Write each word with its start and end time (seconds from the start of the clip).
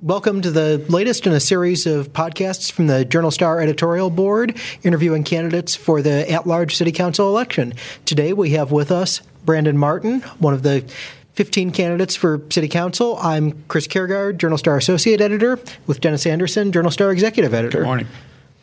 Welcome 0.00 0.42
to 0.42 0.52
the 0.52 0.78
latest 0.88 1.26
in 1.26 1.32
a 1.32 1.40
series 1.40 1.84
of 1.84 2.12
podcasts 2.12 2.70
from 2.70 2.86
the 2.86 3.04
Journal 3.04 3.32
Star 3.32 3.60
editorial 3.60 4.10
board 4.10 4.56
interviewing 4.84 5.24
candidates 5.24 5.74
for 5.74 6.02
the 6.02 6.30
at 6.30 6.46
large 6.46 6.76
city 6.76 6.92
council 6.92 7.28
election. 7.28 7.74
Today 8.04 8.32
we 8.32 8.50
have 8.50 8.70
with 8.70 8.92
us 8.92 9.22
Brandon 9.44 9.76
Martin, 9.76 10.20
one 10.38 10.54
of 10.54 10.62
the 10.62 10.84
15 11.32 11.72
candidates 11.72 12.14
for 12.14 12.40
city 12.48 12.68
council. 12.68 13.18
I'm 13.20 13.64
Chris 13.66 13.88
Kaergard, 13.88 14.38
Journal 14.38 14.56
Star 14.56 14.76
associate 14.76 15.20
editor, 15.20 15.58
with 15.88 16.00
Dennis 16.00 16.26
Anderson, 16.26 16.70
Journal 16.70 16.92
Star 16.92 17.10
executive 17.10 17.52
editor. 17.52 17.78
Good 17.78 17.86
morning. 17.86 18.06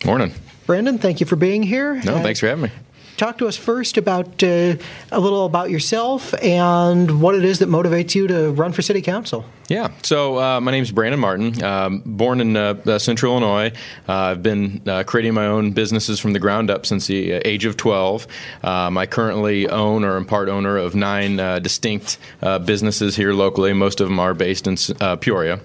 Morning. 0.05 0.33
Brandon, 0.65 0.97
thank 0.99 1.19
you 1.19 1.25
for 1.25 1.35
being 1.35 1.63
here. 1.63 1.95
No, 1.95 2.21
thanks 2.21 2.39
for 2.39 2.47
having 2.47 2.63
me 2.63 2.71
talk 3.17 3.37
to 3.37 3.47
us 3.47 3.55
first 3.55 3.97
about 3.97 4.43
uh, 4.43 4.75
a 5.11 5.19
little 5.19 5.45
about 5.45 5.69
yourself 5.69 6.33
and 6.43 7.21
what 7.21 7.35
it 7.35 7.45
is 7.45 7.59
that 7.59 7.69
motivates 7.69 8.15
you 8.15 8.27
to 8.27 8.51
run 8.51 8.71
for 8.71 8.81
city 8.81 9.01
council. 9.01 9.45
Yeah, 9.67 9.91
so 10.03 10.39
uh, 10.39 10.61
my 10.61 10.71
name 10.71 10.83
is 10.83 10.91
Brandon 10.91 11.19
Martin. 11.19 11.63
Um, 11.63 12.03
born 12.05 12.39
in 12.39 12.55
uh, 12.55 12.75
uh 12.85 12.99
Central 12.99 13.31
Illinois, 13.33 13.71
uh, 14.07 14.13
I've 14.13 14.43
been 14.43 14.81
uh, 14.87 15.03
creating 15.03 15.33
my 15.33 15.47
own 15.47 15.71
businesses 15.71 16.19
from 16.19 16.33
the 16.33 16.39
ground 16.39 16.69
up 16.69 16.85
since 16.85 17.07
the 17.07 17.31
age 17.31 17.65
of 17.65 17.77
12. 17.77 18.27
Um, 18.63 18.97
I 18.97 19.05
currently 19.05 19.67
own 19.67 20.03
or 20.03 20.17
am 20.17 20.25
part 20.25 20.49
owner 20.49 20.77
of 20.77 20.93
nine 20.95 21.37
distinct 21.61 22.19
businesses 22.65 23.15
here 23.15 23.33
locally. 23.33 23.73
Most 23.73 24.01
of 24.01 24.07
them 24.07 24.19
are 24.19 24.33
based 24.33 24.67
in 24.67 24.77
Peoria. 25.17 25.59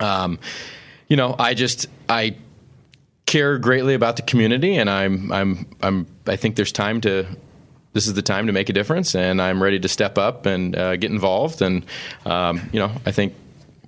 Um, 0.00 0.38
you 1.08 1.16
know, 1.16 1.34
I 1.38 1.54
just 1.54 1.86
I 2.08 2.36
care 3.30 3.58
greatly 3.58 3.94
about 3.94 4.16
the 4.16 4.22
community, 4.22 4.76
and 4.76 4.90
I'm 4.90 5.30
I'm 5.32 5.66
I'm 5.82 6.06
I 6.26 6.36
think 6.36 6.56
there's 6.56 6.72
time 6.72 7.00
to. 7.02 7.26
This 7.92 8.06
is 8.06 8.14
the 8.14 8.22
time 8.22 8.46
to 8.46 8.52
make 8.52 8.68
a 8.68 8.72
difference, 8.72 9.16
and 9.16 9.42
I'm 9.42 9.60
ready 9.60 9.80
to 9.80 9.88
step 9.88 10.16
up 10.16 10.46
and 10.46 10.76
uh, 10.76 10.94
get 10.96 11.10
involved. 11.10 11.60
And 11.60 11.84
um, 12.24 12.68
you 12.72 12.78
know, 12.78 12.92
I 13.04 13.10
think 13.10 13.34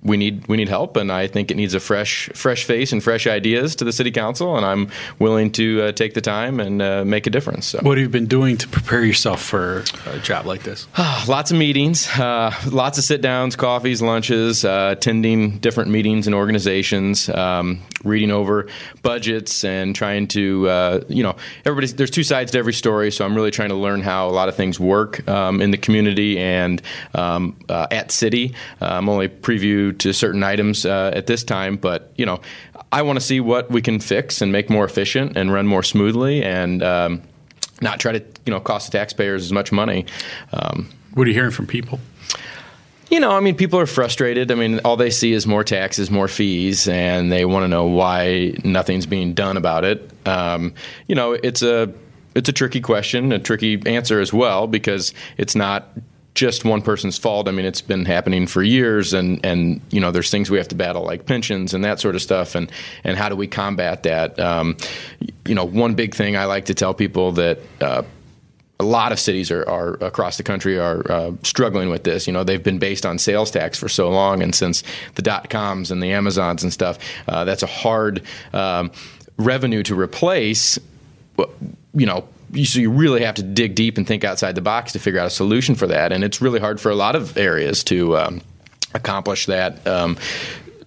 we 0.03 0.17
need 0.17 0.47
we 0.47 0.57
need 0.57 0.69
help, 0.69 0.97
and 0.97 1.11
I 1.11 1.27
think 1.27 1.49
it 1.49 1.55
needs 1.55 1.73
a 1.73 1.79
fresh 1.79 2.29
fresh 2.33 2.65
face 2.65 2.91
and 2.91 3.01
fresh 3.01 3.25
ideas 3.25 3.75
to 3.77 3.85
the 3.85 3.91
city 3.91 4.11
council. 4.11 4.57
And 4.57 4.65
I'm 4.65 4.89
willing 5.19 5.51
to 5.53 5.83
uh, 5.83 5.91
take 5.93 6.13
the 6.13 6.21
time 6.21 6.59
and 6.59 6.81
uh, 6.81 7.05
make 7.05 7.25
a 7.25 7.29
difference. 7.29 7.67
So. 7.67 7.79
What 7.81 7.97
have 7.97 8.03
you 8.03 8.09
been 8.09 8.27
doing 8.27 8.57
to 8.57 8.67
prepare 8.67 9.03
yourself 9.03 9.41
for 9.41 9.83
a 10.05 10.19
job 10.19 10.45
like 10.45 10.63
this? 10.63 10.87
lots 11.27 11.51
of 11.51 11.57
meetings, 11.57 12.07
uh, 12.19 12.53
lots 12.69 12.97
of 12.97 13.03
sit 13.03 13.21
downs, 13.21 13.55
coffees, 13.55 14.01
lunches, 14.01 14.65
uh, 14.65 14.89
attending 14.97 15.57
different 15.59 15.89
meetings 15.89 16.27
and 16.27 16.35
organizations, 16.35 17.29
um, 17.29 17.81
reading 18.03 18.31
over 18.31 18.67
budgets, 19.01 19.63
and 19.63 19.95
trying 19.95 20.27
to 20.27 20.67
uh, 20.67 21.01
you 21.07 21.23
know 21.23 21.35
everybody's 21.65 21.95
there's 21.95 22.11
two 22.11 22.23
sides 22.23 22.51
to 22.51 22.57
every 22.57 22.73
story. 22.73 23.11
So 23.11 23.25
I'm 23.25 23.35
really 23.35 23.51
trying 23.51 23.69
to 23.69 23.75
learn 23.75 24.01
how 24.01 24.27
a 24.27 24.31
lot 24.31 24.49
of 24.49 24.55
things 24.55 24.79
work 24.79 25.25
um, 25.29 25.61
in 25.61 25.71
the 25.71 25.77
community 25.77 26.39
and 26.39 26.81
um, 27.13 27.55
uh, 27.69 27.87
at 27.89 28.11
city. 28.11 28.53
I'm 28.81 29.07
only 29.07 29.29
previewed 29.29 29.92
to 29.93 30.13
certain 30.13 30.43
items 30.43 30.85
uh, 30.85 31.11
at 31.13 31.27
this 31.27 31.43
time, 31.43 31.77
but 31.77 32.11
you 32.17 32.25
know, 32.25 32.41
I 32.91 33.01
want 33.01 33.17
to 33.17 33.25
see 33.25 33.39
what 33.39 33.71
we 33.71 33.81
can 33.81 33.99
fix 33.99 34.41
and 34.41 34.51
make 34.51 34.69
more 34.69 34.85
efficient 34.85 35.37
and 35.37 35.51
run 35.51 35.67
more 35.67 35.83
smoothly, 35.83 36.43
and 36.43 36.83
um, 36.83 37.21
not 37.81 37.99
try 37.99 38.11
to 38.13 38.23
you 38.45 38.51
know 38.51 38.59
cost 38.59 38.91
the 38.91 38.97
taxpayers 38.97 39.43
as 39.43 39.51
much 39.51 39.71
money. 39.71 40.05
Um, 40.51 40.89
what 41.13 41.25
are 41.25 41.29
you 41.29 41.35
hearing 41.35 41.51
from 41.51 41.67
people? 41.67 41.99
You 43.09 43.19
know, 43.19 43.31
I 43.31 43.41
mean, 43.41 43.55
people 43.55 43.79
are 43.79 43.85
frustrated. 43.85 44.51
I 44.51 44.55
mean, 44.55 44.79
all 44.79 44.97
they 44.97 45.11
see 45.11 45.33
is 45.33 45.45
more 45.45 45.63
taxes, 45.63 46.09
more 46.09 46.27
fees, 46.27 46.87
and 46.87 47.31
they 47.31 47.45
want 47.45 47.63
to 47.63 47.67
know 47.67 47.85
why 47.85 48.55
nothing's 48.63 49.05
being 49.05 49.35
done 49.35 49.55
about 49.55 49.83
it. 49.83 50.09
Um, 50.25 50.73
you 51.07 51.13
know, 51.13 51.33
it's 51.33 51.61
a 51.61 51.93
it's 52.35 52.49
a 52.49 52.53
tricky 52.53 52.81
question, 52.81 53.31
a 53.31 53.39
tricky 53.39 53.81
answer 53.85 54.19
as 54.19 54.33
well, 54.33 54.65
because 54.65 55.13
it's 55.37 55.55
not 55.55 55.89
just 56.35 56.65
one 56.65 56.81
person's 56.81 57.17
fault. 57.17 57.47
I 57.47 57.51
mean, 57.51 57.65
it's 57.65 57.81
been 57.81 58.05
happening 58.05 58.47
for 58.47 58.63
years, 58.63 59.13
and 59.13 59.43
and 59.45 59.81
you 59.91 59.99
know, 59.99 60.11
there's 60.11 60.31
things 60.31 60.49
we 60.49 60.57
have 60.57 60.67
to 60.69 60.75
battle 60.75 61.03
like 61.03 61.25
pensions 61.25 61.73
and 61.73 61.83
that 61.83 61.99
sort 61.99 62.15
of 62.15 62.21
stuff, 62.21 62.55
and 62.55 62.71
and 63.03 63.17
how 63.17 63.29
do 63.29 63.35
we 63.35 63.47
combat 63.47 64.03
that? 64.03 64.39
Um, 64.39 64.77
you 65.45 65.55
know, 65.55 65.65
one 65.65 65.93
big 65.95 66.15
thing 66.15 66.35
I 66.35 66.45
like 66.45 66.65
to 66.65 66.73
tell 66.73 66.93
people 66.93 67.33
that. 67.33 67.59
Uh, 67.79 68.03
a 68.79 68.83
lot 68.83 69.11
of 69.13 69.19
cities 69.19 69.51
are, 69.51 69.63
are, 69.69 69.93
across 70.03 70.35
the 70.35 70.43
country 70.43 70.77
are 70.77 71.09
uh, 71.09 71.31
struggling 71.43 71.89
with 71.89 72.03
this. 72.03 72.25
You 72.27 72.33
know, 72.33 72.43
they've 72.43 72.61
been 72.61 72.79
based 72.79 73.05
on 73.05 73.17
sales 73.17 73.49
tax 73.51 73.77
for 73.77 73.87
so 73.87 74.09
long, 74.09 74.41
and 74.41 74.53
since 74.53 74.83
the 75.15 75.21
dot 75.21 75.49
coms 75.49 75.89
and 75.91 76.01
the 76.01 76.11
Amazons 76.11 76.63
and 76.63 76.73
stuff, 76.73 76.97
uh, 77.27 77.45
that's 77.45 77.63
a 77.63 77.67
hard 77.67 78.23
um, 78.51 78.91
revenue 79.37 79.83
to 79.83 79.97
replace. 79.97 80.79
You 81.93 82.05
know, 82.05 82.27
so 82.63 82.79
you 82.79 82.91
really 82.91 83.23
have 83.23 83.35
to 83.35 83.43
dig 83.43 83.75
deep 83.75 83.97
and 83.97 84.07
think 84.07 84.23
outside 84.23 84.55
the 84.55 84.61
box 84.61 84.93
to 84.93 84.99
figure 84.99 85.19
out 85.19 85.27
a 85.27 85.31
solution 85.31 85.75
for 85.75 85.87
that. 85.87 86.11
And 86.11 86.23
it's 86.23 86.41
really 86.41 86.59
hard 86.59 86.79
for 86.79 86.89
a 86.89 86.95
lot 86.95 87.15
of 87.15 87.37
areas 87.37 87.83
to 87.85 88.17
um, 88.17 88.41
accomplish 88.93 89.45
that. 89.47 89.85
Um, 89.87 90.17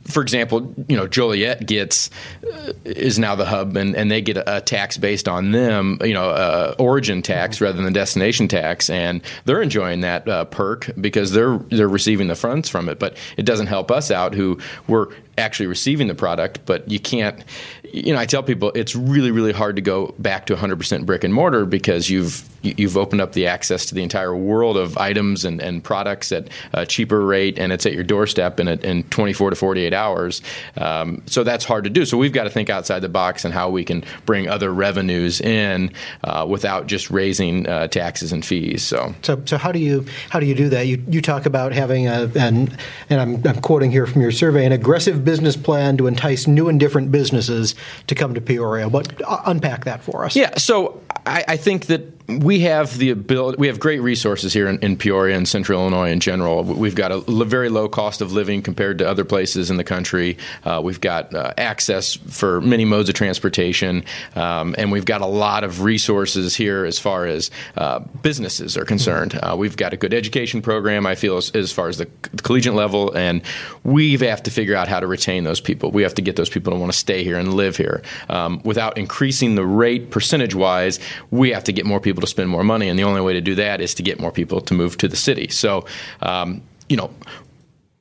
for 0.07 0.23
example, 0.23 0.73
you 0.89 0.97
know 0.97 1.07
Joliet 1.07 1.67
gets 1.67 2.11
uh, 2.45 2.73
is 2.85 3.19
now 3.19 3.35
the 3.35 3.45
hub, 3.45 3.77
and, 3.77 3.97
and 3.97 4.11
they 4.11 4.21
get 4.21 4.37
a, 4.37 4.59
a 4.59 4.61
tax 4.61 4.97
based 4.97 5.29
on 5.29 5.51
them, 5.51 5.99
you 6.03 6.15
know, 6.15 6.31
uh, 6.31 6.75
origin 6.79 7.23
tax 7.23 7.61
rather 7.61 7.83
than 7.83 7.93
destination 7.93 8.49
tax, 8.49 8.89
and 8.89 9.21
they're 9.45 9.63
enjoying 9.63 10.01
that 10.03 10.29
uh, 10.29 10.45
perk 10.45 10.91
because 11.01 11.33
they're 11.33 11.59
they're 11.71 11.89
receiving 11.89 12.29
the 12.29 12.37
funds 12.37 12.69
from 12.69 12.89
it. 12.89 12.99
But 12.99 13.17
it 13.37 13.45
doesn't 13.45 13.67
help 13.67 13.91
us 13.91 14.11
out 14.11 14.35
who 14.35 14.59
we're 14.87 15.09
actually 15.39 15.67
receiving 15.67 16.07
the 16.07 16.15
product, 16.15 16.61
but 16.67 16.89
you 16.91 16.99
can't. 16.99 17.43
You 17.85 18.13
know, 18.13 18.19
I 18.19 18.27
tell 18.27 18.43
people 18.43 18.73
it's 18.75 18.95
really, 18.95 19.31
really 19.31 19.53
hard 19.53 19.77
to 19.77 19.83
go 19.83 20.15
back 20.19 20.47
to 20.47 20.57
100% 20.57 21.07
brick 21.07 21.25
and 21.25 21.33
mortar 21.33 21.65
because 21.65 22.11
you've 22.11 22.47
you've 22.63 22.97
opened 22.97 23.21
up 23.21 23.33
the 23.33 23.47
access 23.47 23.87
to 23.87 23.95
the 23.95 24.03
entire 24.03 24.35
world 24.35 24.77
of 24.77 24.99
items 24.99 25.45
and, 25.45 25.61
and 25.61 25.83
products 25.83 26.33
at 26.33 26.49
a 26.73 26.85
cheaper 26.85 27.25
rate, 27.25 27.59
and 27.59 27.73
it's 27.73 27.87
at 27.87 27.93
your 27.93 28.03
doorstep 28.03 28.59
in, 28.61 28.69
a, 28.69 28.75
in 28.75 29.03
24 29.05 29.51
to 29.51 29.57
48 29.57 29.93
hours. 29.93 30.43
Um, 30.77 31.23
so 31.27 31.45
that's 31.45 31.65
hard 31.65 31.85
to 31.85 31.91
do. 31.91 32.05
So 32.05 32.19
we've 32.19 32.33
got 32.33 32.45
to 32.45 32.51
think 32.51 32.71
outside 32.71 33.01
the 33.01 33.09
box 33.09 33.45
and 33.45 33.55
how 33.55 33.71
we 33.71 33.85
can 33.85 34.05
bring 34.25 34.49
other 34.49 34.73
revenues 34.73 35.41
in 35.41 35.93
uh, 36.25 36.47
without 36.49 36.87
just 36.87 37.11
raising 37.11 37.69
uh, 37.69 37.89
taxes 37.89 38.33
and 38.33 38.45
fees. 38.45 38.83
So. 38.83 39.15
so, 39.23 39.43
so 39.45 39.59
how 39.59 39.73
do 39.73 39.79
you 39.79 40.07
how 40.31 40.41
do 40.41 40.47
you 40.47 40.55
do 40.55 40.69
that? 40.71 40.87
You 40.87 41.03
you 41.09 41.23
talk 41.23 41.47
about 41.47 41.73
having 41.73 42.09
a 42.09 42.31
and 42.37 42.77
and 43.11 43.21
I'm, 43.21 43.47
I'm 43.47 43.61
quoting 43.61 43.91
here 43.91 44.07
from 44.07 44.23
your 44.23 44.33
survey 44.33 44.67
an 44.67 44.73
aggressive 44.73 45.25
business 45.27 45.57
plan 45.57 45.99
to 45.99 46.07
entice 46.07 46.47
new 46.47 46.71
and 46.71 46.81
different 46.81 47.13
businesses 47.13 47.75
to 48.07 48.15
come 48.15 48.33
to 48.33 48.41
Peoria. 48.41 48.89
What 48.89 49.21
uh, 49.23 49.43
unpack 49.45 49.85
that 49.85 50.03
for 50.03 50.25
us? 50.25 50.35
Yeah, 50.35 50.57
so 50.57 51.03
I, 51.27 51.45
I 51.47 51.57
think 51.59 51.87
that 51.87 52.16
we 52.29 52.61
have 52.61 52.99
the 52.99 53.11
ability. 53.11 53.57
We 53.59 53.69
have 53.69 53.79
great 53.79 54.01
resources 54.01 54.53
here 54.53 54.67
in, 54.67 54.79
in, 54.81 54.97
Peoria 54.97 55.37
and 55.37 55.47
Central 55.47 55.81
Illinois 55.81 56.11
in 56.11 56.21
general. 56.21 56.65
We've 56.65 56.95
got 56.95 57.13
a 57.13 57.21
very 57.45 57.69
low 57.69 57.89
cost 57.89 58.21
of 58.21 58.33
living 58.33 58.63
compared 58.63 58.99
to 58.99 59.09
other 59.09 59.25
places 59.25 59.71
in 59.71 59.77
the 59.77 59.85
country. 59.85 60.37
Uh, 60.65 60.81
we've 60.83 61.01
got 61.01 61.33
uh, 61.35 61.53
access 61.57 62.15
for 62.15 62.61
many 62.61 62.85
modes 62.85 63.09
of 63.09 63.15
transportation, 63.15 64.05
um, 64.35 64.75
and 64.77 64.91
we've 64.91 65.05
got 65.05 65.21
a 65.21 65.27
lot 65.27 65.63
of 65.63 65.83
resources 65.83 66.57
here 66.57 66.85
as 66.85 66.99
far 66.99 67.27
as 67.27 67.51
uh, 67.77 68.01
businesses 68.23 68.77
are 68.77 68.85
concerned. 68.85 69.39
Uh, 69.43 69.55
we've 69.57 69.77
got 69.77 69.93
a 69.93 69.97
good 69.97 70.15
education 70.15 70.63
program. 70.63 71.07
I 71.07 71.15
feel 71.15 71.37
as, 71.37 71.51
as 71.51 71.71
far 71.71 71.89
as 71.89 71.99
the, 71.99 72.09
the, 72.33 72.43
collegiate 72.43 72.75
level, 72.75 73.17
and 73.17 73.43
we 73.85 74.17
have 74.17 74.43
to 74.45 74.51
figure 74.51 74.75
out 74.75 74.89
how 74.89 74.99
to 74.99 75.07
retain 75.07 75.45
those 75.45 75.61
people. 75.61 75.91
We 75.93 76.03
have 76.03 76.15
to 76.15 76.23
get 76.23 76.37
those 76.37 76.49
people 76.49 76.73
to 76.73 76.79
want 76.79 76.91
to 76.91 76.99
stay 76.99 77.23
here 77.23 77.39
and 77.39 77.55
live 77.55 77.77
here. 77.77 78.03
Um, 78.29 78.61
without 78.65 78.99
increasing 78.99 79.55
the 79.55 79.65
rate 79.65 80.11
percentage 80.11 80.55
wise, 80.55 80.99
we 81.31 81.51
have 81.51 81.65
to 81.65 81.73
get 81.73 81.87
more 81.87 82.01
people 82.01 82.16
people 82.17 82.23
to 82.23 82.31
spend 82.31 82.49
more 82.49 82.65
money, 82.65 82.89
and 82.89 82.99
the 82.99 83.05
only 83.05 83.21
way 83.21 83.35
to 83.35 83.43
do 83.43 83.55
that 83.57 83.83
is 83.83 83.95
to 83.95 84.03
get 84.03 84.19
more 84.19 84.33
people 84.33 84.63
to 84.63 84.73
move 84.73 84.97
to 84.97 85.07
the 85.07 85.17
city. 85.17 85.49
So, 85.49 85.85
um, 86.23 86.63
you 86.89 86.97
know, 86.97 87.11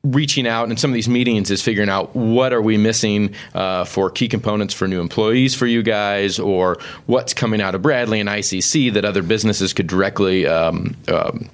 reaching 0.03 0.47
out 0.47 0.69
and 0.69 0.79
some 0.79 0.89
of 0.89 0.93
these 0.93 1.09
meetings 1.09 1.51
is 1.51 1.61
figuring 1.61 1.89
out 1.89 2.15
what 2.15 2.53
are 2.53 2.61
we 2.61 2.77
missing 2.77 3.35
uh, 3.55 3.83
for 3.83 4.09
key 4.09 4.29
components 4.29 4.73
for 4.73 4.87
new 4.87 5.01
employees 5.01 5.53
for 5.55 5.65
you 5.65 5.81
guys 5.81 6.39
or 6.39 6.77
what's 7.07 7.33
coming 7.33 7.59
out 7.59 7.73
of 7.73 7.81
bradley 7.81 8.19
and 8.19 8.29
icc 8.29 8.93
that 8.93 9.03
other 9.03 9.23
businesses 9.23 9.73
could 9.73 9.87
directly 9.87 10.45
um, 10.45 10.95
um, 11.07 11.49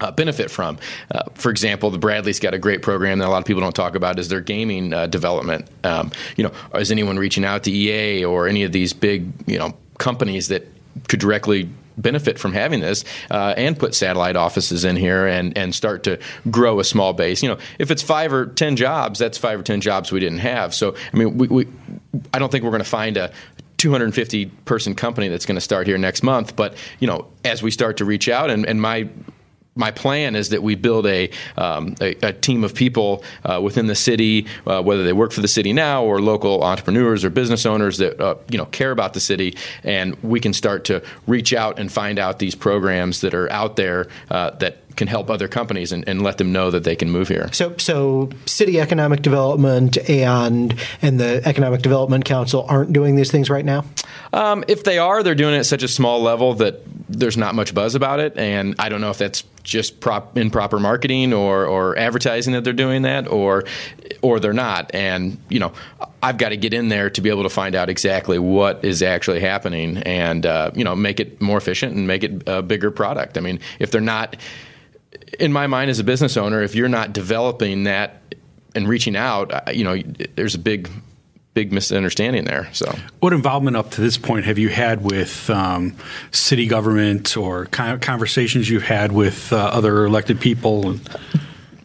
uh, 0.00 0.10
benefit 0.10 0.50
from. 0.50 0.78
Uh, 1.10 1.24
for 1.34 1.50
example, 1.50 1.90
the 1.90 1.98
Bradley's 1.98 2.40
got 2.40 2.54
a 2.54 2.58
great 2.58 2.80
program 2.80 3.18
that 3.18 3.28
a 3.28 3.30
lot 3.30 3.36
of 3.36 3.44
people 3.44 3.60
don't 3.60 3.74
talk 3.74 3.94
about 3.94 4.18
is 4.18 4.28
their 4.28 4.40
gaming 4.40 4.94
uh, 4.94 5.06
development. 5.06 5.68
Um, 5.84 6.10
you 6.38 6.44
know, 6.44 6.52
is 6.74 6.90
anyone 6.90 7.18
reaching 7.18 7.44
out 7.44 7.64
to 7.64 7.70
EA 7.70 8.24
or 8.24 8.48
any 8.48 8.62
of 8.62 8.72
these 8.72 8.94
big 8.94 9.30
you 9.46 9.58
know 9.58 9.76
companies 9.98 10.48
that 10.48 10.66
could 11.08 11.20
directly 11.20 11.68
benefit 11.98 12.38
from 12.38 12.52
having 12.52 12.80
this 12.80 13.04
uh, 13.30 13.54
and 13.56 13.78
put 13.78 13.94
satellite 13.94 14.36
offices 14.36 14.84
in 14.84 14.96
here 14.96 15.26
and, 15.26 15.56
and 15.56 15.74
start 15.74 16.02
to 16.04 16.18
grow 16.50 16.80
a 16.80 16.84
small 16.84 17.12
base. 17.12 17.42
You 17.42 17.50
know, 17.50 17.58
if 17.78 17.90
it's 17.90 18.02
five 18.02 18.32
or 18.32 18.46
ten 18.46 18.76
jobs, 18.76 19.18
that's 19.18 19.38
five 19.38 19.60
or 19.60 19.62
ten 19.62 19.80
jobs 19.80 20.12
we 20.12 20.20
didn't 20.20 20.38
have. 20.38 20.74
So, 20.74 20.94
I 21.12 21.16
mean, 21.16 21.38
we, 21.38 21.48
we 21.48 21.66
I 22.32 22.38
don't 22.38 22.50
think 22.50 22.64
we're 22.64 22.70
going 22.70 22.82
to 22.82 22.88
find 22.88 23.16
a 23.16 23.32
250 23.78 24.46
person 24.66 24.94
company 24.94 25.28
that's 25.28 25.46
going 25.46 25.56
to 25.56 25.60
start 25.60 25.86
here 25.86 25.96
next 25.96 26.22
month. 26.22 26.54
But 26.54 26.74
you 26.98 27.06
know, 27.06 27.26
as 27.44 27.62
we 27.62 27.70
start 27.70 27.96
to 27.98 28.04
reach 28.04 28.28
out, 28.28 28.50
and, 28.50 28.66
and 28.66 28.80
my 28.80 29.08
my 29.74 29.90
plan 29.90 30.34
is 30.34 30.50
that 30.50 30.62
we 30.62 30.74
build 30.74 31.06
a, 31.06 31.30
um, 31.56 31.94
a, 32.00 32.14
a, 32.26 32.32
team 32.32 32.64
of 32.64 32.74
people 32.74 33.22
uh, 33.44 33.60
within 33.62 33.86
the 33.86 33.94
city, 33.94 34.46
uh, 34.66 34.82
whether 34.82 35.04
they 35.04 35.12
work 35.12 35.32
for 35.32 35.40
the 35.40 35.48
city 35.48 35.72
now 35.72 36.04
or 36.04 36.20
local 36.20 36.62
entrepreneurs 36.62 37.24
or 37.24 37.30
business 37.30 37.64
owners 37.66 37.98
that 37.98 38.20
uh, 38.20 38.34
you 38.50 38.58
know 38.58 38.66
care 38.66 38.90
about 38.90 39.14
the 39.14 39.20
city, 39.20 39.56
and 39.84 40.16
we 40.22 40.40
can 40.40 40.52
start 40.52 40.84
to 40.84 41.02
reach 41.26 41.52
out 41.54 41.78
and 41.78 41.92
find 41.92 42.18
out 42.18 42.38
these 42.38 42.54
programs 42.54 43.20
that 43.20 43.34
are 43.34 43.50
out 43.52 43.76
there 43.76 44.08
uh, 44.30 44.50
that 44.50 44.78
can 44.96 45.08
help 45.08 45.30
other 45.30 45.48
companies 45.48 45.92
and, 45.92 46.06
and, 46.08 46.22
let 46.22 46.38
them 46.38 46.52
know 46.52 46.70
that 46.70 46.84
they 46.84 46.94
can 46.94 47.10
move 47.10 47.28
here. 47.28 47.48
So, 47.52 47.76
so 47.78 48.30
city 48.46 48.80
economic 48.80 49.22
development 49.22 49.96
and 50.08 50.74
and 51.00 51.18
the 51.18 51.40
economic 51.46 51.82
development 51.82 52.24
council 52.24 52.66
aren't 52.68 52.92
doing 52.92 53.16
these 53.16 53.30
things 53.30 53.48
right 53.48 53.64
now. 53.64 53.84
Um, 54.32 54.64
if 54.68 54.84
they 54.84 54.98
are, 54.98 55.22
they're 55.22 55.34
doing 55.34 55.54
it 55.54 55.58
at 55.58 55.66
such 55.66 55.82
a 55.82 55.88
small 55.88 56.20
level 56.20 56.54
that 56.54 56.82
there's 57.08 57.36
not 57.36 57.54
much 57.54 57.74
buzz 57.74 57.94
about 57.94 58.20
it, 58.20 58.36
and 58.36 58.76
I 58.78 58.88
don't 58.88 59.00
know 59.00 59.10
if 59.10 59.18
that's 59.18 59.42
just 59.62 60.00
prop, 60.00 60.38
improper 60.38 60.78
marketing 60.78 61.32
or, 61.32 61.66
or 61.66 61.96
advertising 61.98 62.54
that 62.54 62.64
they're 62.64 62.72
doing 62.72 63.02
that, 63.02 63.28
or 63.28 63.64
or 64.22 64.40
they're 64.40 64.52
not. 64.52 64.94
And 64.94 65.38
you 65.48 65.58
know, 65.58 65.72
I've 66.22 66.36
got 66.36 66.50
to 66.50 66.56
get 66.56 66.74
in 66.74 66.88
there 66.88 67.10
to 67.10 67.20
be 67.20 67.30
able 67.30 67.44
to 67.44 67.50
find 67.50 67.74
out 67.74 67.88
exactly 67.88 68.38
what 68.38 68.84
is 68.84 69.02
actually 69.02 69.40
happening, 69.40 69.98
and 69.98 70.44
uh, 70.44 70.70
you 70.74 70.84
know, 70.84 70.94
make 70.94 71.20
it 71.20 71.40
more 71.40 71.58
efficient 71.58 71.94
and 71.94 72.06
make 72.06 72.24
it 72.24 72.42
a 72.46 72.62
bigger 72.62 72.90
product. 72.90 73.38
I 73.38 73.40
mean, 73.40 73.60
if 73.78 73.90
they're 73.90 74.00
not, 74.00 74.36
in 75.38 75.52
my 75.52 75.66
mind 75.66 75.90
as 75.90 75.98
a 75.98 76.04
business 76.04 76.36
owner, 76.36 76.62
if 76.62 76.74
you're 76.74 76.88
not 76.88 77.12
developing 77.12 77.84
that 77.84 78.22
and 78.74 78.88
reaching 78.88 79.16
out, 79.16 79.74
you 79.74 79.84
know, 79.84 80.00
there's 80.36 80.54
a 80.54 80.58
big 80.58 80.88
big 81.54 81.72
misunderstanding 81.72 82.44
there. 82.44 82.68
So, 82.72 82.94
what 83.20 83.32
involvement 83.32 83.76
up 83.76 83.90
to 83.92 84.00
this 84.00 84.16
point 84.16 84.44
have 84.44 84.58
you 84.58 84.68
had 84.68 85.02
with 85.02 85.50
um, 85.50 85.96
city 86.30 86.66
government 86.66 87.36
or 87.36 87.66
conversations 87.66 88.68
you've 88.68 88.84
had 88.84 89.12
with 89.12 89.52
uh, 89.52 89.56
other 89.56 90.04
elected 90.04 90.40
people? 90.40 90.96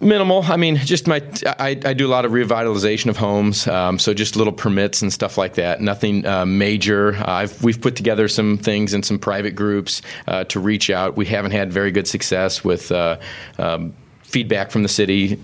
Minimal. 0.01 0.43
I 0.43 0.57
mean, 0.57 0.75
just 0.75 1.07
my. 1.07 1.21
I, 1.45 1.79
I, 1.85 1.93
do 1.93 2.05
a 2.05 2.09
lot 2.09 2.25
of 2.25 2.31
revitalization 2.31 3.07
of 3.07 3.17
homes, 3.17 3.67
um, 3.67 3.97
so 3.97 4.13
just 4.13 4.35
little 4.35 4.51
permits 4.51 5.01
and 5.01 5.11
stuff 5.11 5.37
like 5.37 5.53
that. 5.55 5.79
Nothing 5.79 6.25
uh, 6.25 6.45
major. 6.45 7.15
Uh, 7.15 7.47
we've 7.61 7.79
put 7.79 7.95
together 7.95 8.27
some 8.27 8.57
things 8.57 8.93
in 8.93 9.03
some 9.03 9.17
private 9.17 9.55
groups 9.55 10.01
uh, 10.27 10.43
to 10.45 10.59
reach 10.59 10.89
out. 10.89 11.15
We 11.15 11.25
haven't 11.25 11.51
had 11.51 11.71
very 11.71 11.91
good 11.91 12.07
success 12.07 12.63
with. 12.63 12.91
Uh, 12.91 13.19
um, 13.57 13.93
feedback 14.35 14.69
from 14.69 14.83
the 14.83 14.89
city. 14.89 15.39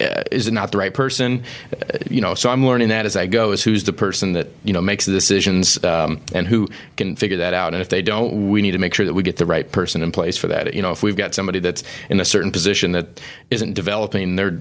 Uh, 0.00 0.22
is 0.30 0.46
it 0.46 0.52
not 0.52 0.70
the 0.70 0.78
right 0.78 0.94
person? 0.94 1.42
Uh, 1.72 1.98
you 2.08 2.20
know, 2.20 2.36
so 2.36 2.48
I'm 2.48 2.64
learning 2.64 2.90
that 2.90 3.04
as 3.04 3.16
I 3.16 3.26
go. 3.26 3.50
Is 3.50 3.64
who's 3.64 3.82
the 3.82 3.92
person 3.92 4.34
that 4.34 4.46
you 4.62 4.72
know 4.72 4.80
makes 4.80 5.04
the 5.04 5.12
decisions 5.12 5.82
um, 5.82 6.20
and 6.32 6.46
who 6.46 6.68
can 6.96 7.16
figure 7.16 7.38
that 7.38 7.54
out. 7.54 7.74
And 7.74 7.82
if 7.82 7.88
they 7.88 8.02
don't, 8.02 8.48
we 8.48 8.62
need 8.62 8.70
to 8.70 8.78
make 8.78 8.94
sure 8.94 9.04
that 9.04 9.14
we 9.14 9.24
get 9.24 9.38
the 9.38 9.46
right 9.46 9.70
person 9.72 10.00
in 10.00 10.12
place 10.12 10.36
for 10.36 10.46
that. 10.46 10.74
You 10.74 10.82
know, 10.82 10.92
if 10.92 11.02
we've 11.02 11.16
got 11.16 11.34
somebody 11.34 11.58
that's 11.58 11.82
in 12.08 12.20
a 12.20 12.24
certain 12.24 12.52
position 12.52 12.92
that 12.92 13.20
isn't 13.50 13.74
developing 13.74 14.36
their 14.36 14.60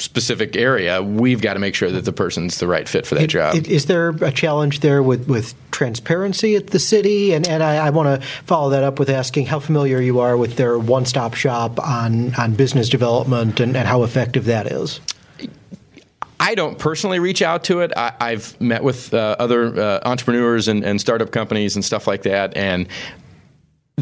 specific 0.00 0.56
area, 0.56 1.02
we've 1.02 1.40
got 1.40 1.54
to 1.54 1.60
make 1.60 1.74
sure 1.74 1.90
that 1.90 2.04
the 2.04 2.12
person's 2.12 2.58
the 2.58 2.66
right 2.66 2.88
fit 2.88 3.06
for 3.06 3.14
that 3.16 3.24
it, 3.24 3.26
job. 3.28 3.54
It, 3.54 3.68
is 3.68 3.86
there 3.86 4.10
a 4.10 4.32
challenge 4.32 4.80
there 4.80 5.02
with, 5.02 5.28
with 5.28 5.54
transparency 5.70 6.56
at 6.56 6.68
the 6.68 6.78
city? 6.78 7.32
And, 7.32 7.46
and 7.46 7.62
I, 7.62 7.86
I 7.86 7.90
want 7.90 8.20
to 8.20 8.26
follow 8.44 8.70
that 8.70 8.82
up 8.82 8.98
with 8.98 9.10
asking 9.10 9.46
how 9.46 9.60
familiar 9.60 10.00
you 10.00 10.20
are 10.20 10.36
with 10.36 10.56
their 10.56 10.78
one 10.78 11.06
stop 11.06 11.34
shop 11.34 11.78
on, 11.78 12.34
on 12.34 12.54
business 12.54 12.88
development 12.88 13.60
and, 13.60 13.76
and 13.76 13.86
how 13.86 14.02
effective 14.02 14.46
that 14.46 14.66
is. 14.66 15.00
I 16.42 16.54
don't 16.54 16.78
personally 16.78 17.18
reach 17.18 17.42
out 17.42 17.64
to 17.64 17.80
it. 17.80 17.92
I, 17.94 18.30
have 18.30 18.58
met 18.60 18.82
with 18.82 19.12
uh, 19.12 19.36
other 19.38 19.78
uh, 19.78 20.00
entrepreneurs 20.04 20.68
and, 20.68 20.82
and, 20.82 20.98
startup 20.98 21.32
companies 21.32 21.76
and 21.76 21.84
stuff 21.84 22.06
like 22.06 22.22
that, 22.22 22.56
and 22.56 22.88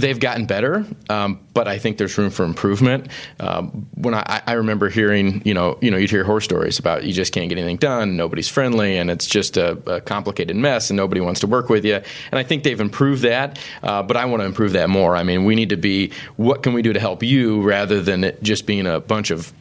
they've 0.00 0.18
gotten 0.18 0.46
better, 0.46 0.84
um, 1.08 1.40
but 1.54 1.66
I 1.66 1.78
think 1.78 1.98
there's 1.98 2.16
room 2.16 2.30
for 2.30 2.44
improvement. 2.44 3.08
Um, 3.40 3.86
when 3.94 4.14
I, 4.14 4.42
I, 4.46 4.52
remember 4.54 4.88
hearing, 4.88 5.42
you 5.44 5.54
know, 5.54 5.78
you 5.80 5.90
know, 5.90 5.96
you'd 5.96 6.10
hear 6.10 6.24
horror 6.24 6.40
stories 6.40 6.78
about 6.78 7.04
you 7.04 7.12
just 7.12 7.32
can't 7.32 7.48
get 7.48 7.58
anything 7.58 7.76
done, 7.76 8.16
nobody's 8.16 8.48
friendly, 8.48 8.96
and 8.96 9.10
it's 9.10 9.26
just 9.26 9.56
a, 9.56 9.72
a 9.90 10.00
complicated 10.00 10.56
mess, 10.56 10.90
and 10.90 10.96
nobody 10.96 11.20
wants 11.20 11.40
to 11.40 11.46
work 11.46 11.68
with 11.68 11.84
you. 11.84 11.94
And 11.94 12.38
I 12.38 12.42
think 12.42 12.62
they've 12.62 12.80
improved 12.80 13.22
that, 13.22 13.58
uh, 13.82 14.02
but 14.02 14.16
I 14.16 14.24
want 14.26 14.40
to 14.40 14.46
improve 14.46 14.72
that 14.72 14.88
more. 14.88 15.16
I 15.16 15.22
mean, 15.22 15.44
we 15.44 15.54
need 15.54 15.70
to 15.70 15.76
be 15.76 16.12
what 16.36 16.62
can 16.62 16.72
we 16.72 16.82
do 16.82 16.92
to 16.92 17.00
help 17.00 17.22
you 17.22 17.62
rather 17.62 18.00
than 18.00 18.24
it 18.24 18.42
just 18.42 18.66
being 18.66 18.86
a 18.86 19.00
bunch 19.00 19.30
of 19.30 19.52